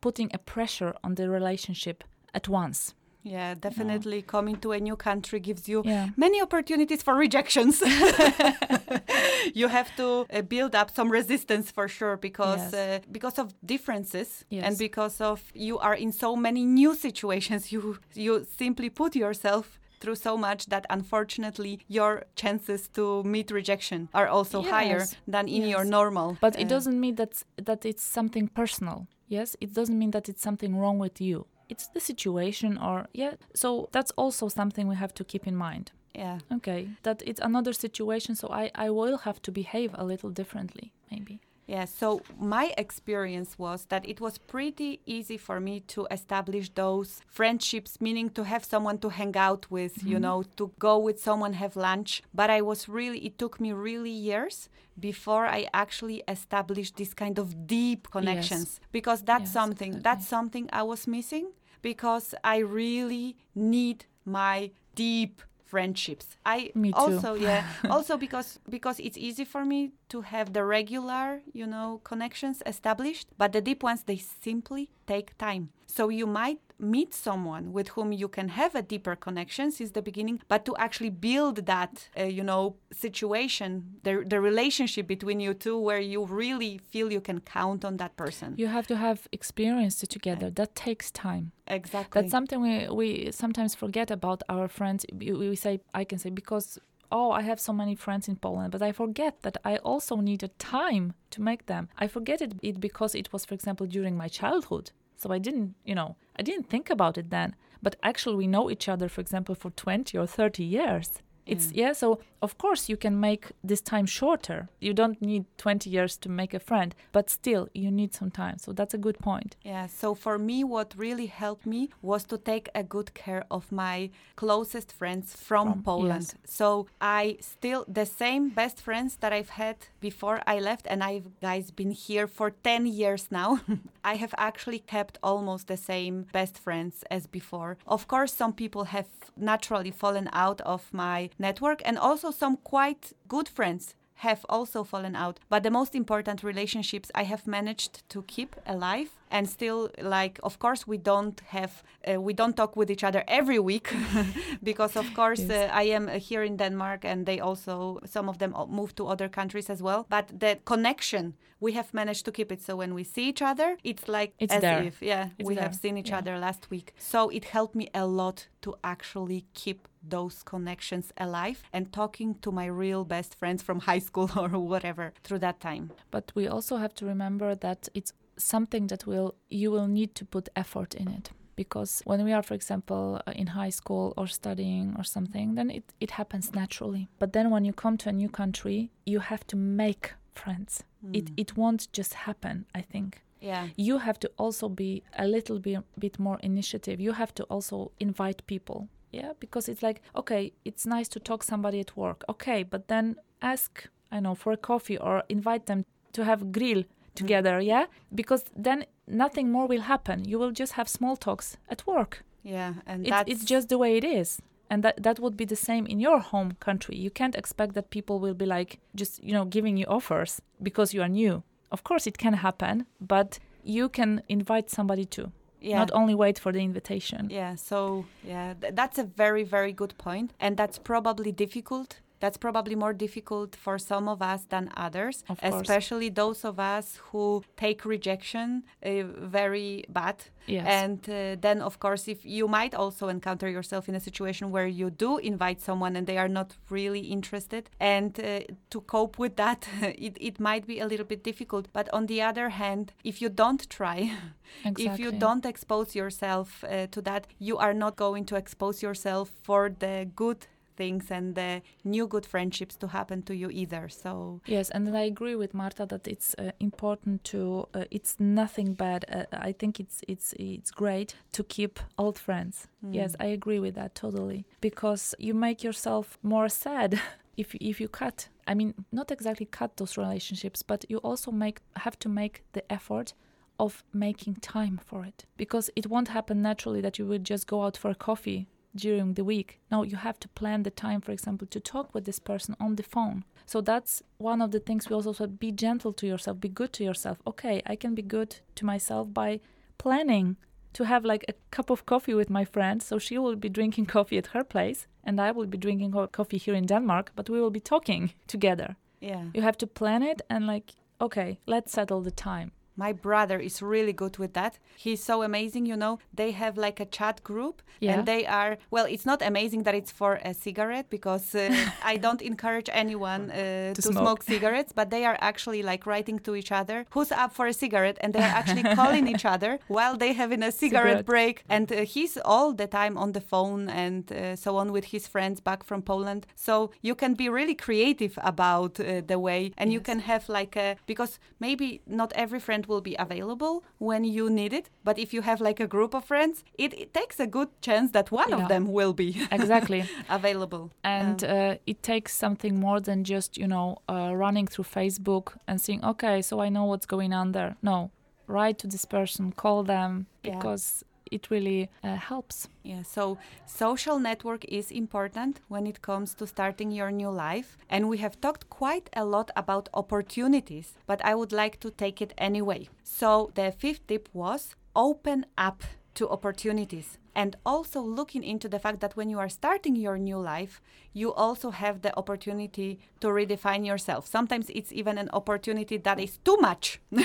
putting 0.00 0.30
a 0.34 0.38
pressure 0.38 0.94
on 1.04 1.14
the 1.16 1.28
relationship 1.28 2.04
at 2.34 2.48
once. 2.48 2.94
Yeah, 3.22 3.54
definitely 3.54 4.22
coming 4.22 4.56
to 4.60 4.72
a 4.72 4.80
new 4.80 4.96
country 4.96 5.40
gives 5.40 5.68
you 5.68 5.82
Yeah. 5.84 6.08
many 6.16 6.40
opportunities 6.40 7.02
for 7.02 7.14
rejections. 7.14 7.82
you 9.54 9.68
have 9.68 9.94
to 9.96 10.26
uh, 10.32 10.42
build 10.42 10.74
up 10.74 10.90
some 10.90 11.10
resistance 11.10 11.70
for 11.70 11.88
sure 11.88 12.16
because 12.16 12.72
Yes. 12.72 12.74
uh, 12.74 12.98
because 13.12 13.38
of 13.38 13.52
differences 13.64 14.44
Yes. 14.50 14.64
and 14.66 14.78
because 14.78 15.20
of 15.20 15.42
you 15.54 15.78
are 15.78 15.94
in 15.94 16.12
so 16.12 16.36
many 16.36 16.64
new 16.64 16.94
situations 16.94 17.70
you 17.72 17.98
you 18.14 18.46
simply 18.58 18.90
put 18.90 19.14
yourself 19.16 19.78
through 20.00 20.16
so 20.16 20.36
much 20.36 20.66
that 20.66 20.86
unfortunately 20.90 21.80
your 21.88 22.24
chances 22.34 22.88
to 22.88 23.22
meet 23.24 23.50
rejection 23.50 24.08
are 24.14 24.28
also 24.28 24.62
higher 24.62 25.06
than 25.26 25.48
in 25.48 25.68
your 25.68 25.84
normal 25.84 26.36
But 26.40 26.58
it 26.58 26.64
uh, 26.64 26.68
doesn't 26.68 26.98
mean 26.98 27.16
that 27.16 27.44
that 27.64 27.84
it's 27.84 28.02
something 28.02 28.48
personal. 28.48 29.06
Yes, 29.28 29.56
it 29.60 29.74
doesn't 29.74 29.98
mean 29.98 30.10
that 30.10 30.28
it's 30.28 30.42
something 30.42 30.76
wrong 30.76 30.98
with 30.98 31.20
you. 31.20 31.46
It's 31.68 31.86
the 31.94 32.00
situation, 32.00 32.78
or 32.78 33.06
yeah. 33.12 33.34
So 33.54 33.88
that's 33.92 34.12
also 34.16 34.48
something 34.48 34.88
we 34.88 34.96
have 34.96 35.14
to 35.14 35.24
keep 35.24 35.46
in 35.46 35.56
mind. 35.56 35.92
yeah 36.14 36.38
Okay, 36.50 36.88
that 37.02 37.22
it's 37.24 37.40
another 37.40 37.72
situation, 37.72 38.34
so 38.34 38.46
I 38.62 38.70
I 38.86 38.88
will 38.90 39.18
have 39.18 39.38
to 39.42 39.52
behave 39.52 39.90
a 39.94 40.04
little 40.04 40.30
differently, 40.30 40.92
maybe. 41.10 41.34
Yeah, 41.70 41.84
so 41.84 42.20
my 42.36 42.74
experience 42.76 43.56
was 43.56 43.84
that 43.90 44.04
it 44.08 44.20
was 44.20 44.38
pretty 44.38 45.02
easy 45.06 45.36
for 45.36 45.60
me 45.60 45.78
to 45.94 46.08
establish 46.10 46.68
those 46.70 47.22
friendships, 47.28 48.00
meaning 48.00 48.28
to 48.30 48.42
have 48.42 48.64
someone 48.64 48.98
to 48.98 49.08
hang 49.08 49.36
out 49.36 49.70
with, 49.70 50.02
you 50.02 50.14
mm-hmm. 50.14 50.22
know, 50.22 50.42
to 50.56 50.72
go 50.80 50.98
with 50.98 51.22
someone, 51.22 51.52
have 51.52 51.76
lunch. 51.76 52.24
But 52.34 52.50
I 52.50 52.60
was 52.60 52.88
really, 52.88 53.18
it 53.20 53.38
took 53.38 53.60
me 53.60 53.70
really 53.70 54.10
years 54.10 54.68
before 54.98 55.46
I 55.46 55.68
actually 55.72 56.24
established 56.26 56.96
this 56.96 57.14
kind 57.14 57.38
of 57.38 57.68
deep 57.68 58.10
connections 58.10 58.80
because 58.90 59.22
that's 59.22 59.42
Yes, 59.42 59.52
something, 59.52 60.00
that's 60.00 60.26
something 60.26 60.68
I 60.72 60.82
was 60.82 61.06
missing 61.06 61.52
because 61.82 62.34
I 62.42 62.58
really 62.58 63.36
need 63.54 64.06
my 64.24 64.72
deep 64.96 65.40
friendships. 65.70 66.26
I 66.44 66.70
Me 66.74 66.90
too. 66.92 66.98
also 66.98 67.34
yeah 67.34 67.62
also 67.96 68.16
because 68.16 68.58
because 68.68 68.98
it's 69.06 69.16
easy 69.28 69.44
for 69.44 69.64
me 69.64 69.80
to 70.08 70.18
have 70.22 70.52
the 70.52 70.64
regular 70.64 71.42
you 71.52 71.66
know 71.66 72.00
connections 72.04 72.62
established 72.66 73.26
but 73.38 73.52
the 73.52 73.60
deep 73.60 73.82
ones 73.82 74.02
they 74.04 74.18
simply 74.18 74.90
take 75.06 75.28
time 75.38 75.64
so 75.86 76.02
you 76.08 76.26
might 76.26 76.60
meet 76.80 77.14
someone 77.14 77.72
with 77.72 77.88
whom 77.88 78.12
you 78.12 78.28
can 78.28 78.48
have 78.48 78.74
a 78.74 78.82
deeper 78.82 79.14
connection 79.16 79.70
since 79.70 79.90
the 79.90 80.02
beginning 80.02 80.40
but 80.48 80.64
to 80.64 80.74
actually 80.76 81.10
build 81.10 81.66
that 81.66 82.08
uh, 82.18 82.24
you 82.24 82.42
know 82.42 82.76
situation 82.92 83.84
the, 84.02 84.24
the 84.26 84.40
relationship 84.40 85.06
between 85.06 85.40
you 85.40 85.54
two 85.54 85.78
where 85.78 86.00
you 86.00 86.24
really 86.24 86.78
feel 86.78 87.12
you 87.12 87.20
can 87.20 87.40
count 87.40 87.84
on 87.84 87.96
that 87.96 88.16
person 88.16 88.54
You 88.56 88.68
have 88.68 88.86
to 88.88 88.96
have 88.96 89.28
experience 89.32 89.96
together. 90.16 90.50
That 90.50 90.74
takes 90.74 91.10
time. 91.10 91.52
exactly 91.66 92.20
That's 92.20 92.30
something 92.30 92.60
we, 92.60 92.88
we 92.88 93.32
sometimes 93.32 93.74
forget 93.74 94.10
about 94.10 94.42
our 94.48 94.68
friends. 94.68 95.06
We, 95.12 95.32
we 95.32 95.56
say, 95.56 95.80
I 95.94 96.04
can 96.04 96.18
say, 96.18 96.30
because, 96.30 96.78
oh, 97.10 97.30
I 97.30 97.42
have 97.42 97.60
so 97.60 97.72
many 97.72 97.94
friends 97.94 98.28
in 98.28 98.36
Poland, 98.36 98.72
but 98.72 98.82
I 98.82 98.92
forget 98.92 99.42
that 99.42 99.56
I 99.64 99.76
also 99.78 100.16
needed 100.16 100.58
time 100.58 101.14
to 101.30 101.42
make 101.42 101.66
them. 101.66 101.88
I 101.98 102.06
forget 102.08 102.40
it, 102.40 102.54
it 102.62 102.80
because 102.80 103.14
it 103.14 103.32
was, 103.32 103.44
for 103.44 103.54
example, 103.54 103.86
during 103.86 104.16
my 104.16 104.28
childhood. 104.28 104.90
So 105.20 105.30
I 105.30 105.38
didn't, 105.38 105.74
you 105.84 105.94
know, 105.94 106.16
I 106.36 106.42
didn't 106.42 106.70
think 106.70 106.88
about 106.88 107.18
it 107.18 107.28
then. 107.28 107.54
But 107.82 107.96
actually, 108.02 108.36
we 108.36 108.46
know 108.46 108.70
each 108.70 108.88
other, 108.88 109.06
for 109.06 109.20
example, 109.20 109.54
for 109.54 109.70
20 109.70 110.16
or 110.16 110.26
30 110.26 110.64
years. 110.64 111.20
It's, 111.50 111.70
hmm. 111.70 111.78
yeah, 111.78 111.92
so 111.92 112.20
of 112.42 112.56
course 112.58 112.88
you 112.88 112.96
can 112.96 113.20
make 113.20 113.52
this 113.62 113.80
time 113.80 114.06
shorter. 114.06 114.68
You 114.80 114.94
don't 114.94 115.20
need 115.20 115.44
20 115.58 115.90
years 115.90 116.16
to 116.18 116.28
make 116.28 116.54
a 116.54 116.60
friend, 116.60 116.94
but 117.12 117.28
still 117.28 117.68
you 117.74 117.90
need 117.90 118.14
some 118.14 118.30
time. 118.30 118.58
So 118.58 118.72
that's 118.72 118.94
a 118.94 118.98
good 118.98 119.18
point. 119.18 119.56
Yeah, 119.64 119.86
so 119.86 120.14
for 120.14 120.38
me, 120.38 120.64
what 120.64 120.94
really 120.96 121.26
helped 121.26 121.66
me 121.66 121.90
was 122.02 122.24
to 122.24 122.38
take 122.38 122.68
a 122.74 122.82
good 122.82 123.12
care 123.14 123.44
of 123.50 123.70
my 123.72 124.10
closest 124.36 124.92
friends 124.92 125.34
from, 125.34 125.72
From- 125.72 125.82
Poland. 125.82 126.22
yes. 126.22 126.34
So 126.44 126.86
I 127.00 127.36
still, 127.40 127.84
the 127.88 128.06
same 128.06 128.50
best 128.50 128.80
friends 128.80 129.16
that 129.16 129.32
I've 129.32 129.50
had 129.50 129.76
before 130.00 130.40
I 130.46 130.60
left, 130.60 130.86
and 130.86 131.02
I've 131.02 131.28
guys 131.40 131.70
been 131.70 131.90
here 131.90 132.26
for 132.26 132.50
10 132.50 132.86
years 132.86 133.28
now, 133.30 133.60
I 134.04 134.16
have 134.16 134.34
actually 134.38 134.78
kept 134.78 135.18
almost 135.22 135.66
the 135.66 135.76
same 135.76 136.26
best 136.32 136.58
friends 136.58 137.04
as 137.10 137.26
before. 137.26 137.76
Of 137.86 138.08
course, 138.08 138.32
some 138.32 138.52
people 138.52 138.84
have 138.84 139.08
naturally 139.36 139.90
fallen 139.90 140.28
out 140.32 140.60
of 140.62 140.92
my 140.92 141.30
network, 141.40 141.82
and 141.84 141.98
also 141.98 142.30
some 142.30 142.56
quite 142.58 143.12
good 143.26 143.48
friends 143.48 143.94
have 144.16 144.44
also 144.48 144.84
fallen 144.84 145.16
out. 145.16 145.40
But 145.48 145.62
the 145.62 145.70
most 145.70 145.94
important 145.94 146.42
relationships 146.42 147.10
I 147.14 147.24
have 147.24 147.46
managed 147.46 148.08
to 148.10 148.22
keep 148.22 148.54
alive 148.66 149.10
and 149.30 149.48
still 149.48 149.88
like 150.02 150.40
of 150.42 150.58
course 150.58 150.86
we 150.86 150.98
don't 150.98 151.40
have 151.46 151.70
uh, 152.08 152.20
we 152.20 152.32
don't 152.34 152.56
talk 152.56 152.76
with 152.76 152.90
each 152.90 153.04
other 153.04 153.22
every 153.28 153.58
week 153.58 153.88
because 154.62 154.96
of 154.98 155.14
course 155.14 155.40
Yes. 155.48 155.70
uh, 155.70 155.80
I 155.82 155.84
am 155.96 156.08
uh, 156.08 156.18
here 156.18 156.42
in 156.46 156.56
Denmark 156.56 157.04
and 157.04 157.26
they 157.26 157.40
also 157.40 157.98
some 158.04 158.28
of 158.30 158.38
them 158.38 158.54
move 158.68 158.94
to 158.94 159.06
other 159.06 159.28
countries 159.28 159.70
as 159.70 159.80
well 159.82 160.06
but 160.08 160.40
the 160.40 160.58
connection 160.64 161.34
we 161.60 161.72
have 161.74 161.92
managed 161.92 162.24
to 162.24 162.32
keep 162.32 162.50
it 162.52 162.62
so 162.62 162.76
when 162.76 162.94
we 162.94 163.04
see 163.04 163.28
each 163.28 163.42
other 163.42 163.76
it's 163.84 164.08
like 164.08 164.32
It's 164.38 164.54
as 164.54 164.60
there. 164.62 164.82
if 164.86 165.02
yeah 165.02 165.28
It's 165.38 165.48
we 165.48 165.54
have 165.56 165.74
seen 165.74 165.96
each 165.96 166.08
Yeah. 166.10 166.18
other 166.18 166.38
last 166.38 166.70
week 166.70 166.92
so 166.98 167.28
it 167.30 167.44
helped 167.44 167.74
me 167.74 167.88
a 167.94 168.06
lot 168.06 168.48
to 168.60 168.74
actually 168.82 169.44
keep 169.54 169.88
those 170.10 170.42
connections 170.44 171.12
alive 171.16 171.56
and 171.72 171.92
talking 171.92 172.34
to 172.40 172.50
my 172.52 172.66
real 172.66 173.04
best 173.04 173.34
friends 173.34 173.62
from 173.62 173.80
high 173.80 174.00
school 174.00 174.30
or 174.36 174.48
whatever 174.48 175.12
through 175.22 175.40
that 175.40 175.60
time 175.60 175.90
But 176.10 176.32
we 176.34 176.48
also 176.48 176.76
have 176.76 176.94
to 176.94 177.06
remember 177.06 177.54
that 177.56 177.88
it's 177.94 178.12
something 178.42 178.86
that 178.88 179.06
will 179.06 179.34
you 179.48 179.70
will 179.70 179.88
need 179.88 180.14
to 180.14 180.24
put 180.24 180.48
effort 180.56 180.94
in 180.94 181.08
it. 181.08 181.30
Because 181.56 182.00
when 182.04 182.24
we 182.24 182.32
are 182.32 182.42
for 182.42 182.54
example 182.54 183.20
uh, 183.26 183.32
in 183.32 183.48
high 183.48 183.68
school 183.70 184.14
or 184.16 184.26
studying 184.26 184.94
or 184.98 185.04
something 185.04 185.54
then 185.54 185.70
it, 185.70 185.84
it 186.00 186.12
happens 186.12 186.54
naturally. 186.54 187.08
But 187.18 187.32
then 187.32 187.50
when 187.50 187.64
you 187.64 187.72
come 187.72 187.96
to 187.98 188.08
a 188.08 188.12
new 188.12 188.28
country 188.28 188.90
you 189.04 189.20
have 189.20 189.46
to 189.48 189.56
make 189.56 190.14
friends. 190.34 190.84
It 191.12 191.30
it 191.36 191.56
won't 191.56 191.88
just 191.92 192.14
happen 192.14 192.66
i 192.74 192.82
think. 192.82 193.22
Yeah. 193.40 193.68
You 193.76 193.98
have 193.98 194.18
to 194.20 194.30
also 194.36 194.68
be 194.68 195.02
a 195.16 195.26
little 195.26 195.58
bit, 195.58 195.80
bit 195.98 196.18
more 196.18 196.38
initiative. 196.42 197.00
You 197.00 197.12
have 197.12 197.34
to 197.34 197.44
also 197.44 197.92
invite 197.98 198.46
people. 198.46 198.88
Yeah 199.12 199.32
because 199.40 199.68
it's 199.68 199.82
like 199.82 200.02
okay 200.14 200.52
it's 200.64 200.86
nice 200.86 201.08
to 201.08 201.20
talk 201.20 201.42
somebody 201.42 201.80
at 201.80 201.96
work. 201.96 202.24
Okay 202.28 202.62
but 202.62 202.88
then 202.88 203.16
ask 203.42 203.88
i 204.12 204.20
know 204.20 204.34
for 204.34 204.52
a 204.52 204.56
coffee 204.56 204.98
or 204.98 205.22
invite 205.28 205.66
them 205.66 205.84
to 206.12 206.24
have 206.24 206.52
grill 206.52 206.84
Mm-hmm. 207.14 207.26
together 207.26 207.60
yeah? 207.60 207.86
Because 208.14 208.44
then 208.56 208.86
nothing 209.06 209.50
more 209.50 209.66
will 209.66 209.82
happen. 209.82 210.24
You 210.24 210.38
will 210.38 210.52
just 210.52 210.72
have 210.72 210.88
small 210.88 211.16
talks 211.16 211.56
at 211.68 211.86
work. 211.86 212.24
Yeah 212.42 212.74
and 212.86 213.02
it's, 213.02 213.10
that's 213.10 213.30
it's 213.30 213.44
just 213.44 213.68
the 213.68 213.78
way 213.78 213.96
it 213.96 214.04
is. 214.04 214.40
And 214.72 214.84
that 214.84 215.02
that 215.02 215.18
would 215.18 215.36
be 215.36 215.44
the 215.44 215.56
same 215.56 215.86
in 215.86 215.98
your 216.00 216.20
home 216.20 216.52
country. 216.60 216.96
You 216.96 217.10
can't 217.10 217.34
expect 217.34 217.74
that 217.74 217.90
people 217.90 218.20
will 218.20 218.34
be 218.34 218.46
like 218.46 218.78
just 218.94 219.22
you 219.22 219.32
know 219.32 219.44
giving 219.44 219.76
you 219.76 219.86
offers 219.86 220.40
because 220.62 220.94
you 220.94 221.02
are 221.02 221.08
new. 221.08 221.42
Of 221.70 221.82
course 221.82 222.06
it 222.06 222.18
can 222.18 222.34
happen 222.34 222.86
but 223.00 223.38
you 223.64 223.88
can 223.88 224.22
invite 224.28 224.70
somebody 224.70 225.04
too. 225.04 225.32
Yeah. 225.60 225.78
Not 225.78 225.90
only 225.92 226.14
wait 226.14 226.38
for 226.38 226.52
the 226.52 226.60
invitation. 226.60 227.28
Yeah, 227.30 227.54
so 227.54 228.06
yeah, 228.24 228.54
th- 228.60 228.74
that's 228.74 228.98
a 228.98 229.04
very, 229.04 229.44
very 229.44 229.72
good 229.72 229.96
point. 229.98 230.32
And 230.40 230.56
that's 230.56 230.78
probably 230.78 231.32
difficult. 231.32 232.00
That's 232.20 232.36
probably 232.36 232.74
more 232.74 232.92
difficult 232.92 233.56
for 233.56 233.78
some 233.78 234.08
of 234.08 234.20
us 234.20 234.44
than 234.48 234.70
others, 234.76 235.24
Of 235.28 235.38
especially 235.42 236.10
those 236.10 236.44
of 236.44 236.60
us 236.60 237.00
who 237.10 237.42
take 237.56 237.84
rejection 237.84 238.64
uh, 238.84 239.04
very 239.04 239.84
bad. 239.88 240.16
Yes. 240.46 240.66
And 240.66 240.98
uh, 241.08 241.36
then, 241.40 241.62
of 241.62 241.78
course, 241.78 242.08
if 242.08 242.24
you 242.24 242.48
might 242.48 242.74
also 242.74 243.08
encounter 243.08 243.48
yourself 243.48 243.88
in 243.88 243.94
a 243.94 244.00
situation 244.00 244.50
where 244.50 244.66
you 244.66 244.90
do 244.90 245.18
invite 245.18 245.60
someone 245.60 245.96
and 245.96 246.06
they 246.06 246.18
are 246.18 246.28
not 246.28 246.56
really 246.68 247.00
interested, 247.00 247.70
and 247.78 248.18
uh, 248.20 248.40
to 248.70 248.80
cope 248.82 249.18
with 249.18 249.36
that, 249.36 249.66
it, 249.82 250.16
it 250.20 250.40
might 250.40 250.66
be 250.66 250.80
a 250.80 250.86
little 250.86 251.06
bit 251.06 251.24
difficult. 251.24 251.68
But 251.72 251.88
on 251.92 252.06
the 252.06 252.20
other 252.22 252.50
hand, 252.50 252.92
if 253.04 253.22
you 253.22 253.28
don't 253.28 253.68
try, 253.70 254.12
if 254.64 254.98
you 254.98 255.12
don't 255.12 255.46
expose 255.46 255.94
yourself 255.94 256.64
uh, 256.64 256.86
to 256.88 257.00
that, 257.02 257.26
you 257.38 257.56
are 257.58 257.74
not 257.74 257.96
going 257.96 258.24
to 258.26 258.36
expose 258.36 258.82
yourself 258.82 259.30
for 259.42 259.70
the 259.78 260.08
good 260.14 260.46
things 260.80 261.10
and 261.10 261.38
uh, 261.38 261.60
new 261.84 262.06
good 262.06 262.26
friendships 262.26 262.74
to 262.76 262.86
happen 262.86 263.22
to 263.22 263.34
you 263.34 263.48
either. 263.50 263.88
So 263.88 264.40
Yes, 264.46 264.70
and 264.70 264.96
I 264.96 265.04
agree 265.14 265.36
with 265.42 265.52
Marta 265.52 265.84
that 265.86 266.08
it's 266.08 266.34
uh, 266.38 266.52
important 266.58 267.24
to. 267.32 267.68
Uh, 267.74 267.84
it's 267.90 268.12
nothing 268.18 268.74
bad. 268.74 269.04
Uh, 269.04 269.48
I 269.50 269.52
think 269.60 269.80
it's 269.82 269.98
it's 270.08 270.28
it's 270.38 270.70
great 270.70 271.10
to 271.32 271.42
keep 271.44 271.74
old 271.96 272.18
friends. 272.18 272.68
Yes, 273.00 273.10
mm, 273.12 273.24
I 273.24 273.28
agree 273.38 273.60
with 273.60 273.74
that 273.74 273.94
totally 273.94 274.44
because 274.60 275.14
you 275.18 275.34
make 275.34 275.66
yourself 275.68 276.18
more 276.22 276.48
sad 276.48 276.90
if 277.36 277.54
if 277.54 277.80
you 277.80 277.88
cut. 277.88 278.28
I 278.50 278.54
mean, 278.54 278.74
not 278.90 279.10
exactly 279.10 279.46
cut 279.58 279.76
those 279.76 280.00
relationships, 280.00 280.62
but 280.62 280.84
you 280.88 280.98
also 281.08 281.30
make 281.30 281.58
have 281.76 281.96
to 281.98 282.08
make 282.08 282.42
the 282.52 282.62
effort 282.72 283.14
of 283.58 283.84
making 283.92 284.34
time 284.40 284.80
for 284.88 285.04
it 285.04 285.26
because 285.36 285.70
it 285.76 285.86
won't 285.86 286.08
happen 286.08 286.42
naturally 286.42 286.80
that 286.80 286.98
you 286.98 287.06
will 287.08 287.24
just 287.32 287.46
go 287.46 287.62
out 287.62 287.76
for 287.76 287.90
a 287.90 287.94
coffee 287.94 288.46
during 288.74 289.14
the 289.14 289.24
week. 289.24 289.60
No, 289.70 289.82
you 289.82 289.96
have 289.96 290.18
to 290.20 290.28
plan 290.28 290.62
the 290.62 290.70
time, 290.70 291.00
for 291.00 291.12
example, 291.12 291.46
to 291.48 291.60
talk 291.60 291.94
with 291.94 292.04
this 292.04 292.18
person 292.18 292.56
on 292.60 292.76
the 292.76 292.82
phone. 292.82 293.24
So 293.46 293.60
that's 293.60 294.02
one 294.18 294.40
of 294.40 294.50
the 294.50 294.60
things 294.60 294.88
we 294.88 294.94
also 294.94 295.12
said 295.12 295.40
be 295.40 295.52
gentle 295.52 295.92
to 295.94 296.06
yourself, 296.06 296.40
be 296.40 296.48
good 296.48 296.72
to 296.74 296.84
yourself. 296.84 297.18
Okay, 297.26 297.62
I 297.66 297.76
can 297.76 297.94
be 297.94 298.02
good 298.02 298.36
to 298.54 298.64
myself 298.64 299.12
by 299.12 299.40
planning 299.78 300.36
to 300.72 300.84
have 300.84 301.04
like 301.04 301.24
a 301.28 301.34
cup 301.50 301.70
of 301.70 301.84
coffee 301.84 302.14
with 302.14 302.30
my 302.30 302.44
friend. 302.44 302.82
So 302.82 302.98
she 302.98 303.18
will 303.18 303.36
be 303.36 303.48
drinking 303.48 303.86
coffee 303.96 304.18
at 304.18 304.28
her 304.28 304.44
place 304.44 304.86
and 305.04 305.20
I 305.20 305.32
will 305.32 305.46
be 305.46 305.58
drinking 305.58 305.92
coffee 306.12 306.38
here 306.38 306.54
in 306.54 306.66
Denmark, 306.66 307.12
but 307.16 307.28
we 307.28 307.40
will 307.40 307.50
be 307.50 307.60
talking 307.60 308.12
together. 308.26 308.76
yeah. 309.00 309.24
You 309.34 309.42
have 309.42 309.58
to 309.58 309.66
plan 309.66 310.02
it 310.02 310.22
and 310.28 310.46
like, 310.46 310.72
okay, 311.00 311.38
let's 311.46 311.72
settle 311.72 312.02
the 312.02 312.10
time. 312.10 312.52
My 312.76 312.92
brother 312.92 313.38
is 313.38 313.60
really 313.62 313.92
good 313.92 314.16
with 314.18 314.32
that. 314.34 314.58
He's 314.76 315.02
so 315.02 315.22
amazing, 315.22 315.66
you 315.66 315.76
know. 315.76 315.98
They 316.14 316.30
have 316.32 316.56
like 316.56 316.80
a 316.80 316.86
chat 316.86 317.22
group 317.22 317.62
Yeah. 317.80 317.94
and 317.94 318.06
they 318.06 318.26
are 318.26 318.56
well, 318.70 318.86
it's 318.86 319.04
not 319.06 319.22
amazing 319.22 319.64
that 319.64 319.74
it's 319.74 319.90
for 319.92 320.18
a 320.24 320.32
cigarette 320.34 320.88
because 320.90 321.34
uh, 321.34 321.50
I 321.84 321.96
don't 321.98 322.22
encourage 322.22 322.68
anyone 322.72 323.30
uh, 323.30 323.74
to, 323.74 323.82
smoke. 323.82 324.02
smoke. 324.04 324.22
cigarettes, 324.22 324.72
but 324.72 324.90
they 324.90 325.04
are 325.04 325.18
actually 325.20 325.62
like 325.62 325.86
writing 325.86 326.18
to 326.20 326.34
each 326.34 326.52
other 326.52 326.84
who's 326.90 327.12
up 327.12 327.32
for 327.34 327.46
a 327.46 327.52
cigarette 327.52 327.98
and 328.02 328.12
they 328.14 328.20
are 328.22 328.34
actually 328.40 328.62
calling 328.80 329.06
each 329.08 329.24
other 329.24 329.58
while 329.68 329.96
they 329.96 330.12
having 330.12 330.42
a 330.42 330.52
cigarette, 330.52 330.98
Cigarette. 330.98 331.06
break 331.06 331.42
and 331.48 331.72
uh, 331.72 331.76
he's 331.94 332.16
all 332.24 332.52
the 332.54 332.66
time 332.66 332.96
on 332.98 333.12
the 333.12 333.20
phone 333.20 333.68
and 333.68 334.10
uh, 334.12 334.36
so 334.36 334.56
on 334.56 334.72
with 334.72 334.86
his 334.86 335.06
friends 335.08 335.40
back 335.40 335.64
from 335.64 335.82
Poland. 335.82 336.26
So 336.34 336.70
you 336.82 336.94
can 336.94 337.14
be 337.14 337.28
really 337.28 337.54
creative 337.54 338.18
about 338.22 338.78
uh, 338.80 339.02
the 339.06 339.18
way 339.18 339.52
and 339.58 339.72
you 339.72 339.80
can 339.80 339.98
have 340.00 340.28
like 340.28 340.56
a 340.56 340.76
because 340.86 341.18
maybe 341.38 341.80
not 341.86 342.12
every 342.14 342.40
friend 342.40 342.59
will 342.66 342.80
be 342.80 342.96
available 342.98 343.62
when 343.78 344.04
you 344.04 344.28
need 344.30 344.52
it. 344.52 344.70
But 344.84 344.98
if 344.98 345.12
you 345.14 345.22
have 345.22 345.40
like 345.40 345.60
a 345.60 345.66
group 345.66 345.94
of 345.94 346.04
friends 346.04 346.44
it, 346.58 346.72
it 346.74 346.92
takes 346.94 347.18
a 347.20 347.26
good 347.26 347.48
chance 347.62 347.92
that 347.92 348.10
one 348.10 348.30
Yeah. 348.30 348.38
of 348.42 348.48
them 348.48 348.72
will 348.72 348.92
be 348.92 349.10
Exactly. 349.32 349.84
available. 350.08 350.70
And 350.84 351.22
Um, 351.24 351.30
uh, 351.30 351.54
it 351.66 351.82
takes 351.82 352.12
something 352.16 352.58
more 352.60 352.80
than 352.80 353.04
just 353.04 353.36
you 353.38 353.46
know 353.48 353.78
uh, 353.88 354.12
running 354.14 354.46
through 354.48 354.64
facebook 354.64 355.26
and 355.46 355.60
saying 355.60 355.84
okay 355.84 356.22
so 356.22 356.40
i 356.40 356.48
know 356.48 356.64
what's 356.64 356.86
going 356.86 357.12
on 357.12 357.32
there. 357.32 357.56
No. 357.62 357.90
Write 358.26 358.58
to 358.58 358.66
this 358.68 358.84
person 358.84 359.32
call 359.32 359.64
them 359.64 360.06
because 360.22 360.84
it 361.10 361.30
really 361.30 361.70
uh, 361.82 361.96
helps 361.96 362.48
Yeah, 362.62 362.82
so 362.82 363.18
social 363.46 363.98
network 363.98 364.44
is 364.44 364.70
important 364.70 365.40
when 365.48 365.66
it 365.66 365.80
comes 365.80 366.14
to 366.14 366.26
starting 366.26 366.70
your 366.70 366.90
new 366.90 367.10
life. 367.10 367.56
And 367.68 367.88
we 367.88 367.98
have 367.98 368.20
talked 368.20 368.50
quite 368.50 368.90
a 368.92 369.04
lot 369.04 369.30
about 369.34 369.68
opportunities, 369.74 370.74
but 370.86 371.04
I 371.04 371.14
would 371.14 371.32
like 371.32 371.58
to 371.60 371.70
take 371.70 372.02
it 372.02 372.12
anyway. 372.18 372.68
So 372.84 373.30
the 373.34 373.50
fifth 373.52 373.86
tip 373.86 374.08
was 374.12 374.54
open 374.76 375.26
up 375.36 375.64
to 375.94 376.08
opportunities. 376.08 376.98
And 377.14 377.36
also 377.44 377.80
looking 377.80 378.22
into 378.22 378.48
the 378.48 378.58
fact 378.58 378.80
that 378.80 378.96
when 378.96 379.10
you 379.10 379.18
are 379.18 379.28
starting 379.28 379.74
your 379.74 379.98
new 379.98 380.16
life, 380.16 380.60
you 380.92 381.12
also 381.12 381.50
have 381.50 381.82
the 381.82 381.96
opportunity 381.98 382.78
to 383.00 383.08
redefine 383.08 383.66
yourself. 383.66 384.06
Sometimes 384.06 384.50
it's 384.50 384.72
even 384.72 384.96
an 384.96 385.10
opportunity 385.12 385.76
that 385.76 385.98
is 385.98 386.18
too 386.18 386.36
much 386.40 386.80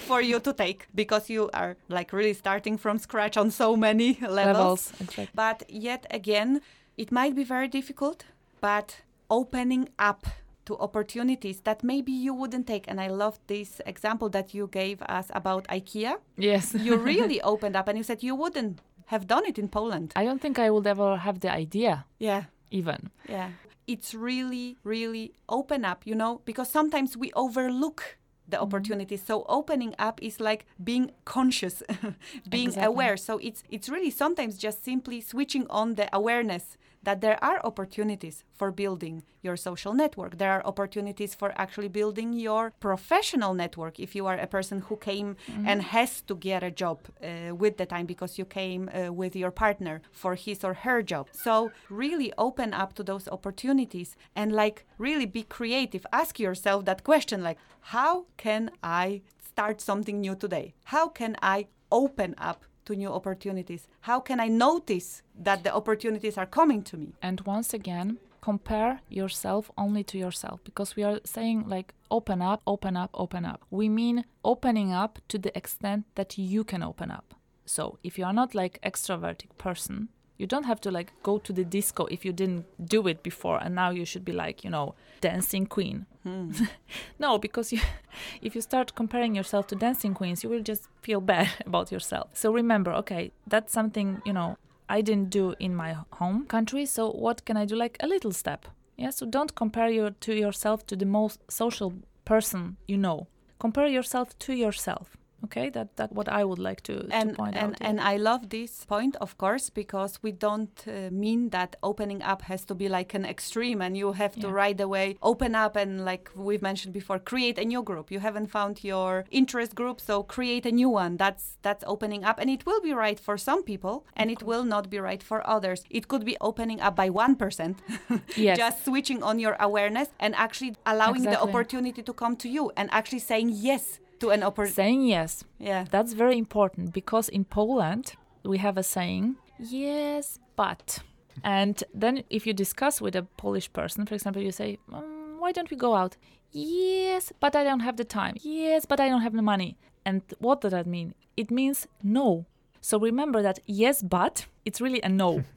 for 0.00 0.20
you 0.20 0.40
to 0.40 0.52
take 0.52 0.86
because 0.94 1.28
you 1.28 1.50
are 1.52 1.76
like 1.88 2.12
really 2.12 2.34
starting 2.34 2.78
from 2.78 2.98
scratch 2.98 3.36
on 3.36 3.50
so 3.50 3.76
many 3.76 4.14
levels. 4.20 4.36
levels 4.36 4.92
exactly. 5.00 5.28
But 5.34 5.62
yet 5.68 6.06
again, 6.10 6.60
it 6.96 7.12
might 7.12 7.36
be 7.36 7.44
very 7.44 7.68
difficult, 7.68 8.24
but 8.60 9.02
opening 9.30 9.88
up 9.98 10.26
to 10.68 10.76
opportunities 10.86 11.58
that 11.68 11.78
maybe 11.82 12.12
you 12.12 12.32
wouldn't 12.40 12.66
take. 12.66 12.84
And 12.90 12.98
I 13.00 13.08
love 13.22 13.34
this 13.46 13.70
example 13.92 14.28
that 14.36 14.46
you 14.56 14.64
gave 14.80 14.98
us 15.18 15.26
about 15.40 15.62
IKEA. 15.78 16.12
yes 16.36 16.64
You 16.86 16.92
really 17.12 17.40
opened 17.52 17.76
up 17.78 17.88
and 17.88 17.96
you 17.98 18.04
said 18.04 18.22
you 18.22 18.34
wouldn't 18.42 18.74
have 19.06 19.24
done 19.34 19.44
it 19.50 19.58
in 19.58 19.68
Poland. 19.68 20.08
i 20.20 20.24
don't 20.28 20.40
think 20.44 20.56
i 20.58 20.68
would 20.74 20.86
ever 20.94 21.10
have 21.26 21.36
the 21.44 21.50
idea 21.64 21.92
Yeah. 22.28 22.42
even 22.80 23.00
Yeah. 23.36 23.50
It's 23.94 24.10
really, 24.28 24.76
really 24.94 25.26
open 25.48 25.80
up, 25.92 26.00
you 26.10 26.14
know, 26.22 26.32
because 26.44 26.68
sometimes 26.78 27.10
we 27.22 27.28
overlook 27.44 28.00
the 28.46 28.56
mm-hmm. 28.56 28.64
opportunities. 28.66 29.22
So 29.30 29.34
opening 29.58 29.92
up 30.08 30.16
is 30.28 30.36
like 30.40 30.62
being 30.90 31.06
conscious, 31.24 31.76
being 32.56 32.68
Exactly. 32.68 32.92
aware. 32.92 33.16
So 33.16 33.32
it's 33.48 33.60
it's 33.74 33.88
really 33.94 34.10
sometimes 34.22 34.52
just 34.66 34.78
simply 34.84 35.18
switching 35.32 35.64
on 35.80 35.94
the 35.98 36.06
awareness 36.20 36.64
that 37.08 37.22
there 37.22 37.42
are 37.42 37.58
opportunities 37.64 38.44
for 38.52 38.70
building 38.70 39.22
your 39.40 39.56
social 39.56 39.94
network. 39.94 40.36
There 40.36 40.52
are 40.56 40.62
opportunities 40.72 41.34
for 41.34 41.50
actually 41.56 41.88
building 41.88 42.34
your 42.34 42.64
professional 42.80 43.54
network 43.54 43.98
if 43.98 44.14
you 44.14 44.26
are 44.26 44.36
a 44.36 44.46
person 44.46 44.78
who 44.86 44.96
came 45.10 45.28
and 45.70 45.78
has 45.96 46.20
to 46.28 46.34
get 46.48 46.62
a 46.62 46.70
job 46.70 46.98
uh, 47.06 47.54
with 47.54 47.78
the 47.78 47.86
time 47.86 48.04
because 48.04 48.32
you 48.40 48.44
came 48.44 48.82
uh, 48.90 49.10
with 49.20 49.34
your 49.34 49.50
partner 49.50 50.02
for 50.12 50.34
his 50.34 50.62
or 50.62 50.74
her 50.74 51.00
job. 51.02 51.24
So 51.32 51.72
really 51.88 52.30
open 52.36 52.74
up 52.74 52.90
to 52.96 53.02
those 53.02 53.26
opportunities 53.36 54.14
and 54.36 54.52
like 54.52 54.84
really 54.98 55.28
be 55.38 55.44
creative. 55.44 56.04
Ask 56.12 56.38
yourself 56.38 56.84
that 56.84 57.04
question 57.04 57.42
like 57.42 57.58
how 57.96 58.26
can 58.36 58.70
I 58.82 59.22
start 59.50 59.80
something 59.80 60.20
new 60.20 60.34
today? 60.34 60.74
How 60.94 61.08
can 61.08 61.36
I 61.40 61.68
open 61.90 62.34
up 62.36 62.64
to 62.88 62.96
new 62.96 63.12
opportunities? 63.18 63.82
How 64.00 64.18
can 64.20 64.38
I 64.40 64.48
notice 64.48 65.22
that 65.46 65.62
the 65.64 65.72
opportunities 65.80 66.36
are 66.38 66.50
coming 66.58 66.82
to 66.90 66.96
me? 66.96 67.08
and 67.22 67.40
once 67.42 67.74
again 67.74 68.18
compare 68.40 69.00
yourself 69.08 69.70
only 69.76 70.02
to 70.04 70.16
yourself 70.16 70.60
because 70.64 70.96
we 70.96 71.02
are 71.02 71.18
saying 71.24 71.58
like 71.68 71.92
open 72.10 72.40
up 72.40 72.60
open 72.66 72.96
up 72.96 73.10
open 73.14 73.44
up 73.44 73.60
we 73.70 73.88
mean 73.88 74.24
opening 74.44 74.92
up 74.92 75.18
to 75.28 75.36
the 75.38 75.52
extent 75.60 76.04
that 76.14 76.38
you 76.38 76.62
can 76.64 76.82
open 76.82 77.10
up 77.10 77.34
so 77.66 77.98
if 78.02 78.16
you 78.18 78.24
are 78.24 78.32
not 78.32 78.54
like 78.54 78.80
extroverted 78.82 79.50
person 79.58 80.08
you 80.38 80.46
don't 80.46 80.64
have 80.64 80.80
to 80.80 80.90
like 80.90 81.12
go 81.22 81.36
to 81.38 81.52
the 81.52 81.64
disco 81.64 82.06
if 82.06 82.24
you 82.24 82.32
didn't 82.32 82.64
do 82.88 83.06
it 83.08 83.22
before 83.22 83.58
and 83.62 83.74
now 83.74 83.90
you 83.90 84.04
should 84.04 84.24
be 84.24 84.32
like 84.32 84.64
you 84.64 84.70
know 84.70 84.94
dancing 85.20 85.66
queen. 85.66 86.06
Hmm. 86.22 86.52
No 87.18 87.38
because 87.38 87.72
you 87.72 87.80
if 88.42 88.54
you 88.54 88.60
start 88.60 88.94
comparing 88.94 89.34
yourself 89.34 89.66
to 89.68 89.76
dancing 89.76 90.14
queens 90.14 90.42
you 90.42 90.48
will 90.48 90.62
just 90.62 90.88
feel 91.02 91.20
bad 91.20 91.48
about 91.66 91.92
yourself. 91.92 92.30
So 92.32 92.52
remember 92.52 92.92
okay 92.94 93.32
that's 93.46 93.72
something 93.72 94.22
you 94.24 94.32
know 94.32 94.56
i 94.88 95.02
didn't 95.02 95.30
do 95.30 95.54
in 95.58 95.74
my 95.74 95.96
home 96.12 96.46
country 96.46 96.86
so 96.86 97.10
what 97.10 97.44
can 97.44 97.56
i 97.56 97.64
do? 97.66 97.76
Like 97.76 97.96
a 98.00 98.06
little 98.06 98.32
step. 98.32 98.66
Yeah 98.96 99.10
so 99.10 99.26
don't 99.26 99.54
compare 99.54 99.90
your 99.90 100.10
to 100.10 100.34
yourself 100.34 100.86
to 100.86 100.96
the 100.96 101.06
most 101.06 101.40
social 101.50 101.92
person 102.24 102.76
you 102.86 102.96
know. 102.96 103.26
Compare 103.58 103.88
yourself 103.88 104.38
to 104.38 104.52
yourself 104.52 105.17
okay 105.44 105.70
that 105.70 105.96
that 105.96 106.12
what 106.12 106.28
i 106.28 106.44
would 106.44 106.58
like 106.58 106.80
to, 106.82 107.02
to 107.02 107.14
and 107.14 107.36
point 107.36 107.54
and, 107.56 107.72
out 107.72 107.78
here. 107.78 107.88
and 107.88 108.00
I 108.00 108.16
love 108.16 108.48
this 108.48 108.84
point, 108.84 109.16
of 109.16 109.36
course, 109.38 109.70
because 109.70 110.18
we 110.22 110.32
don't 110.32 110.84
uh, 110.86 111.10
mean 111.10 111.50
that 111.50 111.76
opening 111.82 112.22
up 112.22 112.42
has 112.42 112.64
to 112.66 112.74
be 112.74 112.88
like 112.88 113.14
an 113.14 113.24
extreme, 113.24 113.82
and 113.82 113.96
you 113.96 114.12
have 114.12 114.34
to 114.36 114.48
right 114.48 114.80
away 114.80 115.16
open 115.22 115.54
up 115.54 115.76
and, 115.76 116.04
like 116.04 116.30
we've 116.34 116.62
mentioned 116.62 116.94
before, 116.94 117.18
create 117.18 117.58
a 117.58 117.64
new 117.64 117.82
group. 117.82 118.10
You 118.10 118.20
haven't 118.20 118.48
found 118.48 118.82
your 118.82 119.24
interest 119.30 119.74
group, 119.74 120.00
so 120.00 120.22
create 120.22 120.64
a 120.66 120.72
new 120.72 120.88
one. 120.88 121.16
That's 121.16 121.58
that's 121.62 121.84
opening 121.86 122.24
up, 122.24 122.38
and 122.40 122.48
it 122.50 122.64
will 122.66 122.80
be 122.80 122.92
right 122.92 123.20
for 123.20 123.36
some 123.36 123.62
people, 123.62 124.06
and 124.16 124.30
it 124.30 124.42
will 124.42 124.64
not 124.64 124.90
be 124.90 124.98
right 124.98 125.22
for 125.22 125.46
others. 125.46 125.84
It 125.90 126.08
could 126.08 126.24
be 126.24 126.36
opening 126.40 126.80
up 126.80 126.96
by 126.96 127.10
one 127.10 127.36
percent, 127.36 127.78
yes 128.36 128.56
just 128.58 128.84
switching 128.84 129.22
on 129.22 129.38
your 129.38 129.56
awareness 129.60 130.08
and 130.18 130.34
actually 130.34 130.74
allowing 130.86 131.22
the 131.22 131.40
opportunity 131.40 132.02
to 132.02 132.12
come 132.12 132.36
to 132.36 132.48
you, 132.48 132.72
and 132.76 132.88
actually 132.92 133.20
saying 133.20 133.50
yes 133.52 134.00
to 134.20 134.30
an 134.30 134.42
opportunity. 134.42 134.74
saying 134.74 135.02
yes 135.06 135.44
Yeah. 135.58 135.84
That's 135.90 136.12
very 136.12 136.38
important 136.38 136.92
because 136.92 137.28
in 137.28 137.44
Poland 137.44 138.14
we 138.44 138.58
have 138.58 138.78
a 138.78 138.82
saying, 138.82 139.36
yes, 139.58 140.38
but. 140.56 140.98
And 141.44 141.82
then 141.94 142.24
if 142.30 142.46
you 142.46 142.52
discuss 142.54 143.00
with 143.00 143.14
a 143.16 143.22
Polish 143.36 143.72
person, 143.72 144.06
for 144.06 144.14
example, 144.14 144.42
you 144.42 144.52
say, 144.52 144.78
um, 144.92 145.36
why 145.38 145.52
don't 145.52 145.70
we 145.70 145.76
go 145.76 145.94
out? 145.94 146.16
Yes, 146.52 147.32
but 147.40 147.54
I 147.54 147.64
don't 147.64 147.80
have 147.80 147.96
the 147.96 148.04
time. 148.04 148.34
Yes, 148.40 148.86
but 148.86 149.00
I 149.00 149.08
don't 149.08 149.22
have 149.22 149.34
the 149.34 149.42
money. 149.42 149.76
And 150.04 150.22
what 150.38 150.60
does 150.60 150.72
that 150.72 150.86
mean? 150.86 151.14
It 151.36 151.50
means 151.50 151.86
no. 152.02 152.46
So 152.80 152.98
remember 152.98 153.42
that 153.42 153.58
yes, 153.66 154.02
but 154.02 154.46
it's 154.64 154.80
really 154.80 155.00
a 155.02 155.08
no. 155.08 155.44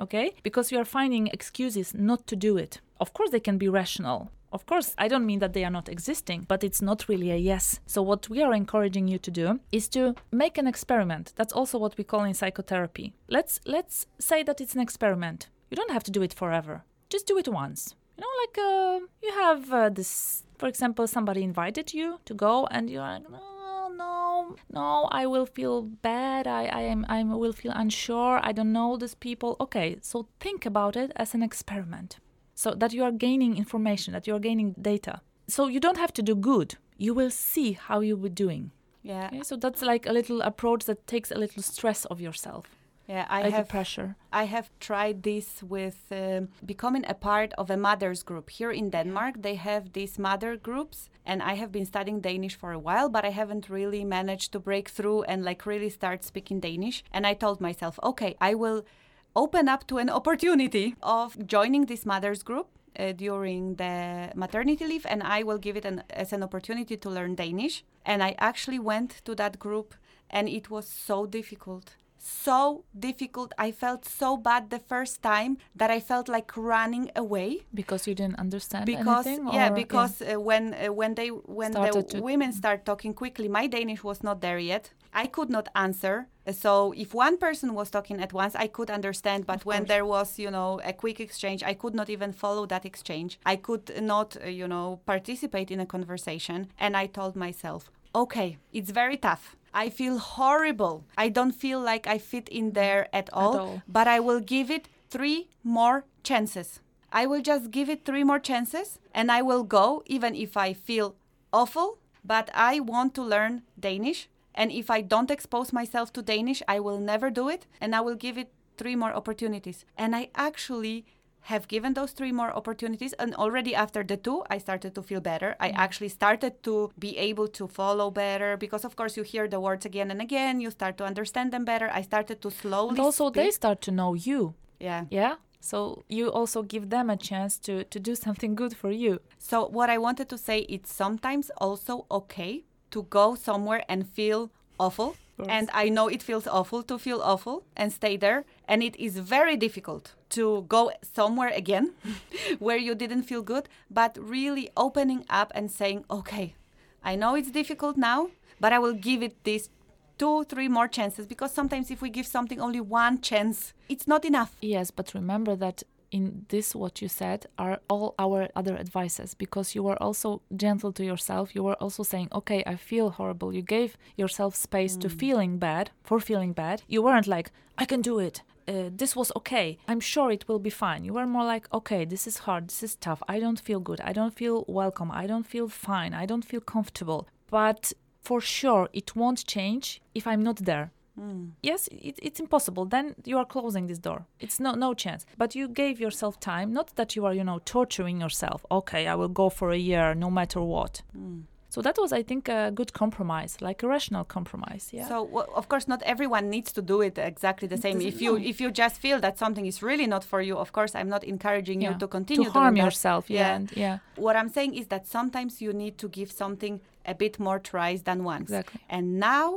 Okay? 0.00 0.32
Because 0.42 0.72
you 0.72 0.78
are 0.78 0.84
finding 0.84 1.28
excuses 1.28 1.94
not 1.94 2.26
to 2.26 2.34
do 2.34 2.56
it. 2.56 2.80
Of 2.98 3.12
course, 3.12 3.30
they 3.30 3.38
can 3.38 3.56
be 3.56 3.68
rational. 3.68 4.30
Of 4.54 4.66
course, 4.66 4.94
I 4.96 5.08
don't 5.08 5.26
mean 5.26 5.40
that 5.40 5.52
they 5.52 5.64
are 5.64 5.70
not 5.70 5.88
existing, 5.88 6.44
but 6.46 6.62
it's 6.62 6.80
not 6.80 7.08
really 7.08 7.32
a 7.32 7.36
yes. 7.36 7.80
So, 7.86 8.02
what 8.02 8.28
we 8.30 8.40
are 8.40 8.54
encouraging 8.54 9.08
you 9.08 9.18
to 9.18 9.30
do 9.32 9.58
is 9.72 9.88
to 9.88 10.14
make 10.30 10.56
an 10.56 10.68
experiment. 10.68 11.32
That's 11.34 11.52
also 11.52 11.76
what 11.76 11.98
we 11.98 12.04
call 12.04 12.22
in 12.22 12.34
psychotherapy. 12.34 13.14
Let's 13.28 13.58
let's 13.66 14.06
say 14.20 14.44
that 14.44 14.60
it's 14.60 14.74
an 14.76 14.80
experiment. 14.80 15.48
You 15.70 15.76
don't 15.76 15.90
have 15.90 16.04
to 16.04 16.12
do 16.12 16.22
it 16.22 16.32
forever. 16.32 16.84
Just 17.10 17.26
do 17.26 17.36
it 17.36 17.48
once. 17.48 17.96
You 18.16 18.22
know, 18.22 18.34
like 18.42 18.58
uh, 18.58 19.00
you 19.24 19.32
have 19.32 19.72
uh, 19.72 19.88
this, 19.88 20.44
for 20.56 20.68
example, 20.68 21.08
somebody 21.08 21.42
invited 21.42 21.92
you 21.92 22.20
to 22.24 22.34
go, 22.34 22.68
and 22.70 22.88
you're 22.88 23.02
like, 23.02 23.28
no, 23.28 23.88
no, 23.88 24.56
no, 24.70 25.08
I 25.10 25.26
will 25.26 25.46
feel 25.46 25.82
bad. 25.82 26.46
I, 26.46 26.66
I 26.66 26.82
am, 26.82 27.04
I 27.08 27.24
will 27.24 27.52
feel 27.52 27.72
unsure. 27.74 28.38
I 28.40 28.52
don't 28.52 28.72
know 28.72 28.96
these 28.96 29.16
people. 29.16 29.56
Okay, 29.60 29.96
so 30.00 30.28
think 30.38 30.64
about 30.64 30.94
it 30.94 31.10
as 31.16 31.34
an 31.34 31.42
experiment, 31.42 32.18
so 32.54 32.74
that 32.74 32.92
you 32.92 33.04
are 33.04 33.12
gaining 33.12 33.56
information, 33.56 34.12
that 34.12 34.26
you 34.26 34.34
are 34.34 34.40
gaining 34.40 34.74
data. 34.80 35.20
So 35.48 35.66
you 35.66 35.80
don't 35.80 35.98
have 35.98 36.12
to 36.14 36.22
do 36.22 36.34
good. 36.34 36.76
You 36.96 37.14
will 37.14 37.30
see 37.30 37.72
how 37.72 38.00
you 38.00 38.16
will 38.16 38.30
doing. 38.30 38.70
Yeah. 39.02 39.26
Okay, 39.26 39.42
so 39.42 39.56
that's 39.56 39.82
like 39.82 40.06
a 40.06 40.12
little 40.12 40.40
approach 40.40 40.84
that 40.86 41.06
takes 41.06 41.30
a 41.30 41.38
little 41.38 41.62
stress 41.62 42.06
of 42.06 42.20
yourself, 42.20 42.64
Yeah, 43.06 43.26
I 43.28 43.50
have 43.50 43.68
pressure. 43.68 44.16
I 44.32 44.44
have 44.44 44.70
tried 44.80 45.22
this 45.22 45.62
with 45.62 46.06
um, 46.10 46.48
becoming 46.64 47.04
a 47.06 47.12
part 47.12 47.52
of 47.58 47.70
a 47.70 47.76
mothers 47.76 48.22
group. 48.22 48.48
Here 48.48 48.70
in 48.70 48.88
Denmark, 48.90 49.42
they 49.42 49.56
have 49.56 49.92
these 49.92 50.18
mother 50.18 50.56
groups, 50.56 51.10
and 51.26 51.42
I 51.42 51.54
have 51.54 51.70
been 51.70 51.84
studying 51.84 52.20
Danish 52.20 52.56
for 52.56 52.72
a 52.72 52.78
while, 52.78 53.10
but 53.10 53.24
I 53.26 53.30
haven't 53.30 53.68
really 53.68 54.04
managed 54.04 54.52
to 54.52 54.58
break 54.58 54.88
through 54.88 55.24
and 55.24 55.44
like 55.44 55.66
really 55.66 55.90
start 55.90 56.24
speaking 56.24 56.60
Danish. 56.60 57.04
And 57.12 57.26
I 57.26 57.34
told 57.34 57.60
myself, 57.60 57.98
okay, 58.02 58.36
I 58.40 58.54
will 58.54 58.86
open 59.34 59.68
up 59.68 59.86
to 59.88 59.98
an 59.98 60.10
opportunity 60.10 60.94
of 61.02 61.46
joining 61.46 61.86
this 61.86 62.04
mothers 62.06 62.42
group. 62.42 62.68
Uh, 62.96 63.10
during 63.10 63.74
the 63.74 64.30
maternity 64.36 64.86
leave, 64.86 65.04
and 65.06 65.20
I 65.20 65.42
will 65.42 65.58
give 65.58 65.76
it 65.76 65.84
an, 65.84 66.04
as 66.10 66.32
an 66.32 66.44
opportunity 66.44 66.96
to 66.96 67.10
learn 67.10 67.34
Danish. 67.34 67.82
And 68.06 68.22
I 68.22 68.36
actually 68.38 68.78
went 68.78 69.20
to 69.24 69.34
that 69.34 69.58
group, 69.58 69.96
and 70.30 70.48
it 70.48 70.70
was 70.70 70.86
so 70.86 71.26
difficult 71.26 71.96
so 72.24 72.84
difficult. 72.98 73.52
I 73.58 73.70
felt 73.70 74.04
so 74.06 74.36
bad 74.36 74.70
the 74.70 74.78
first 74.78 75.22
time 75.22 75.58
that 75.76 75.90
I 75.90 76.00
felt 76.00 76.28
like 76.28 76.56
running 76.56 77.10
away 77.14 77.66
Because 77.74 78.06
you 78.06 78.14
didn't 78.14 78.38
understand 78.38 78.86
because 78.86 79.26
anything? 79.26 79.48
yeah, 79.52 79.68
or- 79.70 79.74
because 79.74 80.22
uh, 80.22 80.40
when 80.40 80.74
uh, 80.74 80.92
when 80.92 81.14
they 81.14 81.28
when 81.28 81.72
Started 81.72 82.08
the 82.08 82.22
women 82.22 82.52
start 82.52 82.84
talking 82.86 83.12
quickly, 83.14 83.48
my 83.48 83.66
Danish 83.66 84.02
was 84.02 84.22
not 84.22 84.40
there 84.40 84.58
yet. 84.58 84.90
I 85.14 85.26
could 85.26 85.48
not 85.48 85.68
answer. 85.74 86.26
So 86.52 86.92
if 86.96 87.14
one 87.14 87.38
person 87.38 87.72
was 87.74 87.90
talking 87.90 88.20
at 88.20 88.32
once, 88.32 88.54
I 88.54 88.66
could 88.66 88.90
understand. 88.90 89.46
But 89.46 89.60
Of 89.60 89.66
when 89.66 89.78
course. 89.78 89.88
there 89.88 90.04
was, 90.04 90.38
you 90.38 90.50
know, 90.50 90.80
a 90.84 90.92
quick 90.92 91.20
exchange, 91.20 91.62
I 91.62 91.74
could 91.74 91.94
not 91.94 92.10
even 92.10 92.32
follow 92.32 92.66
that 92.66 92.84
exchange. 92.84 93.38
I 93.46 93.56
could 93.56 94.02
not, 94.02 94.36
uh, 94.44 94.48
you 94.48 94.68
know, 94.68 95.00
participate 95.06 95.70
in 95.70 95.80
a 95.80 95.86
conversation. 95.86 96.68
And 96.78 96.96
I 96.96 97.06
told 97.06 97.36
myself, 97.36 97.90
okay, 98.14 98.58
it's 98.72 98.90
very 98.90 99.16
tough. 99.16 99.56
I 99.72 99.88
feel 99.90 100.18
horrible. 100.18 101.04
I 101.16 101.28
don't 101.30 101.52
feel 101.52 101.80
like 101.80 102.06
I 102.06 102.18
fit 102.18 102.48
in 102.48 102.72
there 102.72 103.08
at 103.12 103.28
all. 103.32 103.58
all. 103.58 103.82
But 103.88 104.06
I 104.06 104.20
will 104.20 104.40
give 104.40 104.70
it 104.70 104.88
three 105.10 105.48
more 105.62 106.04
chances. 106.22 106.80
I 107.12 107.26
will 107.26 107.42
just 107.42 107.70
give 107.70 107.88
it 107.88 108.04
three 108.04 108.24
more 108.24 108.40
chances 108.40 108.98
and 109.12 109.30
I 109.30 109.40
will 109.42 109.62
go 109.62 110.02
even 110.06 110.34
if 110.34 110.56
I 110.56 110.72
feel 110.72 111.14
awful, 111.52 111.98
but 112.24 112.50
I 112.54 112.80
want 112.80 113.14
to 113.14 113.22
learn 113.22 113.62
Danish. 113.78 114.28
And 114.54 114.70
if 114.70 114.90
I 114.90 115.00
don't 115.00 115.30
expose 115.30 115.72
myself 115.72 116.12
to 116.14 116.22
Danish, 116.22 116.62
I 116.68 116.80
will 116.80 116.98
never 116.98 117.30
do 117.30 117.48
it 117.48 117.66
and 117.80 117.94
I 117.94 118.00
will 118.00 118.14
give 118.14 118.38
it 118.38 118.52
three 118.76 118.96
more 118.96 119.12
opportunities. 119.12 119.84
And 119.96 120.14
I 120.14 120.30
actually 120.34 121.04
have 121.44 121.68
given 121.68 121.92
those 121.94 122.12
three 122.12 122.32
more 122.32 122.50
opportunities 122.56 123.12
and 123.14 123.34
already 123.34 123.74
after 123.74 124.02
the 124.02 124.16
two 124.16 124.42
i 124.48 124.58
started 124.58 124.94
to 124.94 125.02
feel 125.02 125.20
better 125.20 125.54
i 125.60 125.68
mm. 125.70 125.76
actually 125.76 126.08
started 126.08 126.62
to 126.62 126.90
be 126.98 127.16
able 127.18 127.46
to 127.46 127.68
follow 127.68 128.10
better 128.10 128.56
because 128.56 128.84
of 128.84 128.96
course 128.96 129.16
you 129.16 129.22
hear 129.22 129.46
the 129.46 129.60
words 129.60 129.84
again 129.84 130.10
and 130.10 130.20
again 130.22 130.60
you 130.60 130.70
start 130.70 130.96
to 130.96 131.04
understand 131.04 131.52
them 131.52 131.64
better 131.64 131.90
i 131.92 132.00
started 132.00 132.40
to 132.40 132.50
slowly 132.50 132.90
And 132.90 133.00
also, 133.00 133.30
they 133.30 133.50
start 133.50 133.80
to 133.82 133.90
know 133.90 134.14
you. 134.14 134.54
yeah 134.80 135.04
Yeah. 135.10 135.34
So 135.60 136.04
you 136.08 136.30
also 136.30 136.62
give 136.62 136.90
them 136.90 137.08
a 137.08 137.16
chance 137.16 137.58
to 137.66 137.84
to 137.92 137.98
do 138.08 138.14
something 138.26 138.54
good 138.54 138.74
for 138.82 138.90
you. 138.90 139.12
So 139.38 139.56
what 139.78 139.88
I 139.94 139.98
wanted 140.06 140.28
to 140.28 140.38
say 140.38 140.58
it's 140.74 140.92
sometimes 140.92 141.50
also 141.56 142.04
okay 142.10 142.64
to 142.94 143.02
go 143.10 143.34
somewhere 143.34 143.82
and 143.88 144.08
feel 144.08 144.50
awful. 144.78 145.16
And 145.48 145.68
I 145.74 145.88
know 145.88 146.06
it 146.06 146.22
feels 146.22 146.46
awful 146.46 146.84
to 146.84 146.96
feel 146.96 147.20
awful 147.20 147.64
and 147.76 147.92
stay 147.92 148.16
there. 148.16 148.44
And 148.68 148.84
it 148.84 148.94
is 148.96 149.18
very 149.18 149.56
difficult 149.56 150.14
to 150.30 150.64
go 150.68 150.92
somewhere 151.02 151.48
again 151.48 151.90
where 152.60 152.76
you 152.76 152.94
didn't 152.94 153.24
feel 153.24 153.42
good, 153.42 153.68
but 153.90 154.16
really 154.20 154.70
opening 154.76 155.24
up 155.28 155.50
and 155.56 155.72
saying, 155.72 156.04
okay, 156.08 156.54
I 157.02 157.16
know 157.16 157.34
it's 157.34 157.50
difficult 157.50 157.96
now, 157.96 158.30
but 158.60 158.72
I 158.72 158.78
will 158.78 158.94
give 158.94 159.24
it 159.24 159.42
these 159.42 159.70
two, 160.18 160.44
three 160.44 160.68
more 160.68 160.86
chances 160.86 161.26
because 161.26 161.52
sometimes 161.52 161.90
if 161.90 162.00
we 162.00 162.10
give 162.10 162.28
something 162.28 162.60
only 162.60 162.80
one 162.80 163.20
chance, 163.20 163.74
it's 163.88 164.06
not 164.06 164.24
enough. 164.24 164.52
Yes, 164.60 164.92
but 164.92 165.14
remember 165.14 165.56
that 165.56 165.82
in 166.14 166.46
this 166.48 166.76
what 166.76 167.02
you 167.02 167.08
said 167.08 167.46
are 167.58 167.80
all 167.88 168.14
our 168.20 168.48
other 168.54 168.76
advices 168.78 169.34
because 169.34 169.74
you 169.74 169.82
were 169.82 170.00
also 170.00 170.40
gentle 170.64 170.92
to 170.92 171.04
yourself. 171.04 171.54
You 171.56 171.64
were 171.64 171.80
also 171.84 172.02
saying, 172.04 172.28
"Okay, 172.32 172.62
I 172.72 172.76
feel 172.76 173.10
horrible." 173.10 173.52
You 173.52 173.62
gave 173.62 173.90
yourself 174.16 174.54
space 174.54 174.96
to 174.98 175.08
feeling 175.08 175.58
bad 175.58 175.90
for 176.04 176.20
feeling 176.20 176.52
bad. 176.54 176.82
You 176.86 177.02
weren't 177.02 177.26
like, 177.26 177.50
"I 177.82 177.84
can 177.84 178.00
do 178.00 178.20
it." 178.28 178.36
Uh, 178.68 178.90
this 179.00 179.16
was 179.16 179.32
okay. 179.40 179.76
I'm 179.90 180.00
sure 180.12 180.30
it 180.30 180.46
will 180.48 180.62
be 180.68 180.70
fine. 180.84 181.04
You 181.04 181.14
were 181.14 181.26
more 181.26 181.44
like, 181.54 181.66
okay, 181.78 182.06
this 182.06 182.26
is 182.26 182.38
hard. 182.46 182.68
This 182.68 182.82
is 182.82 182.94
tough. 182.96 183.22
I 183.34 183.38
don't 183.38 183.60
feel 183.60 183.80
good. 183.80 184.00
I 184.00 184.12
don't 184.18 184.34
feel 184.40 184.64
welcome. 184.66 185.10
I 185.22 185.26
don't 185.26 185.46
feel 185.54 185.68
fine. 185.68 186.14
I 186.22 186.24
don't 186.26 186.48
feel 186.50 186.62
comfortable. 186.74 187.20
But 187.50 187.92
for 188.22 188.40
sure, 188.40 188.88
it 188.92 189.14
won't 189.14 189.46
change 189.46 190.00
if 190.14 190.26
I'm 190.26 190.42
not 190.42 190.64
there 190.64 190.92
Mm. 191.18 191.50
yes 191.62 191.88
it, 191.92 192.18
it's 192.22 192.40
impossible. 192.40 192.84
Then 192.86 193.14
you 193.24 193.38
are 193.38 193.44
closing 193.46 193.86
this 193.86 193.98
door. 193.98 194.26
It's 194.40 194.58
no 194.58 194.72
no 194.74 194.94
chance. 194.94 195.26
But 195.38 195.54
you 195.54 195.68
gave 195.68 196.00
yourself 196.00 196.40
time 196.40 196.72
not 196.72 196.96
that 196.96 197.14
you 197.16 197.24
are 197.26 197.34
you 197.34 197.44
know 197.44 197.60
torturing 197.64 198.20
yourself. 198.20 198.64
Okay 198.70 199.06
i 199.06 199.14
will 199.14 199.28
go 199.42 199.48
for 199.48 199.70
a 199.70 199.78
year 199.78 200.14
no 200.14 200.30
matter 200.30 200.60
what. 200.60 201.02
Mm. 201.16 201.42
So 201.74 201.82
that 201.82 201.96
was 201.98 202.12
i 202.12 202.22
think 202.22 202.48
a 202.48 202.70
good 202.70 202.92
compromise 202.92 203.52
like 203.60 203.82
a 203.82 203.88
rational 203.88 204.24
compromise 204.24 204.90
yeah. 204.92 205.08
So 205.08 205.16
w- 205.26 205.46
of 205.60 205.68
course, 205.68 205.88
not 205.88 206.00
everyone 206.02 206.48
needs 206.48 206.70
to 206.72 206.82
do 206.82 207.00
it 207.00 207.18
exactly 207.18 207.66
the 207.68 207.76
same. 207.78 208.00
If 208.00 208.20
you 208.22 208.36
if 208.36 208.60
you 208.60 208.70
just 208.70 208.96
feel 209.04 209.18
that 209.20 209.38
something 209.38 209.66
is 209.66 209.82
really 209.82 210.06
not 210.06 210.22
for 210.24 210.40
you, 210.40 210.56
of 210.56 210.70
course, 210.72 210.94
I'm 210.94 211.08
not 211.08 211.24
encouraging 211.24 211.80
yeah. 211.82 211.92
you 211.92 211.98
to 211.98 212.06
continue 212.08 212.44
to 212.44 212.50
harm 212.60 212.76
yourself 212.76 213.22
yeah 213.28 213.40
Yeah. 213.40 213.56
and 213.56 213.66
yeah. 213.76 213.98
What 214.26 214.34
I'm 214.36 214.50
saying 214.56 214.74
is 214.80 214.86
that 214.92 215.06
sometimes 215.08 215.60
you 215.64 215.72
need 215.72 215.94
to 215.98 216.08
give 216.08 216.30
something 216.30 216.80
a 217.06 217.14
bit 217.14 217.38
more 217.38 217.58
tries 217.58 218.02
than 218.02 218.18
once. 218.24 218.50
Exactly. 218.50 218.80
And 218.88 219.04
now 219.18 219.48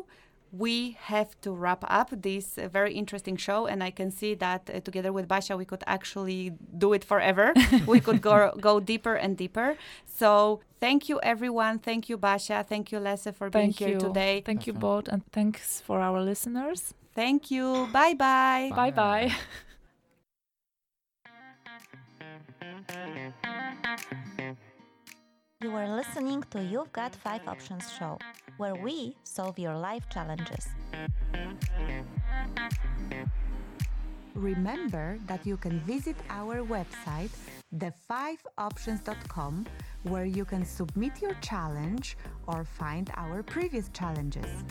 we 0.58 0.98
have 1.02 1.39
to 1.41 1.52
wrap 1.52 1.84
up 1.88 2.10
this 2.12 2.58
uh, 2.58 2.67
very 2.67 2.93
interesting 2.93 3.38
show, 3.38 3.65
and 3.67 3.84
I 3.84 3.91
can 3.91 4.12
see 4.12 4.34
that 4.36 4.70
uh, 4.74 4.80
together 4.80 5.12
with 5.13 5.28
Basha, 5.28 5.56
we 5.58 5.65
could 5.65 5.84
actually 5.88 6.54
do 6.78 6.93
it 6.93 7.04
forever. 7.04 7.54
we 7.88 8.00
could 8.00 8.22
go 8.22 8.52
go 8.60 8.80
deeper 8.80 9.15
and 9.15 9.38
deeper. 9.38 9.76
So 10.06 10.62
thank 10.80 11.10
you, 11.10 11.20
everyone. 11.24 11.80
Thank 11.80 12.10
you, 12.10 12.17
Basha. 12.17 12.65
Thank 12.67 12.91
you, 12.91 13.00
Lasse, 13.00 13.30
for 13.34 13.50
being 13.50 13.72
thank 13.72 13.80
here 13.80 13.89
you 13.89 14.00
today. 14.00 14.41
thank 14.46 14.67
you 14.67 14.74
both 14.74 15.08
and 15.08 15.22
thanks 15.32 15.82
for 15.82 16.02
our 16.02 16.22
listeners 16.22 16.93
Thank 17.17 17.50
you. 17.50 17.88
Bye 17.91 18.13
bye. 18.13 18.72
bye 18.76 18.91
bye 18.91 19.34
You 25.63 25.74
are 25.74 25.89
listening 25.89 26.43
to 26.52 26.63
You've 26.63 26.91
Got 26.93 27.15
5 27.15 27.48
Options 27.48 27.91
show, 27.91 28.20
where 28.58 28.76
we 28.76 29.15
solve 29.24 29.58
your 29.58 29.76
life 29.76 30.08
challenges. 30.08 30.67
Remember 34.36 35.17
that 35.26 35.48
you 35.48 35.58
can 35.58 35.80
visit 35.80 36.15
our 36.30 36.58
website, 36.58 37.32
thefiveoptions.com, 37.76 39.65
where 40.04 40.26
you 40.26 40.46
can 40.46 40.63
submit 40.63 41.20
your 41.24 41.34
challenge 41.41 42.17
or 42.46 42.63
find 42.63 43.10
our 43.15 43.41
previous 43.41 43.89
challenges. 43.89 44.63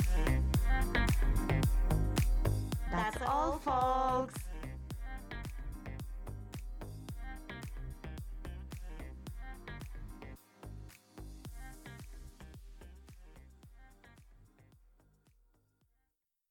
That's 2.93 3.19
all, 3.27 3.59
folks! 3.59 4.46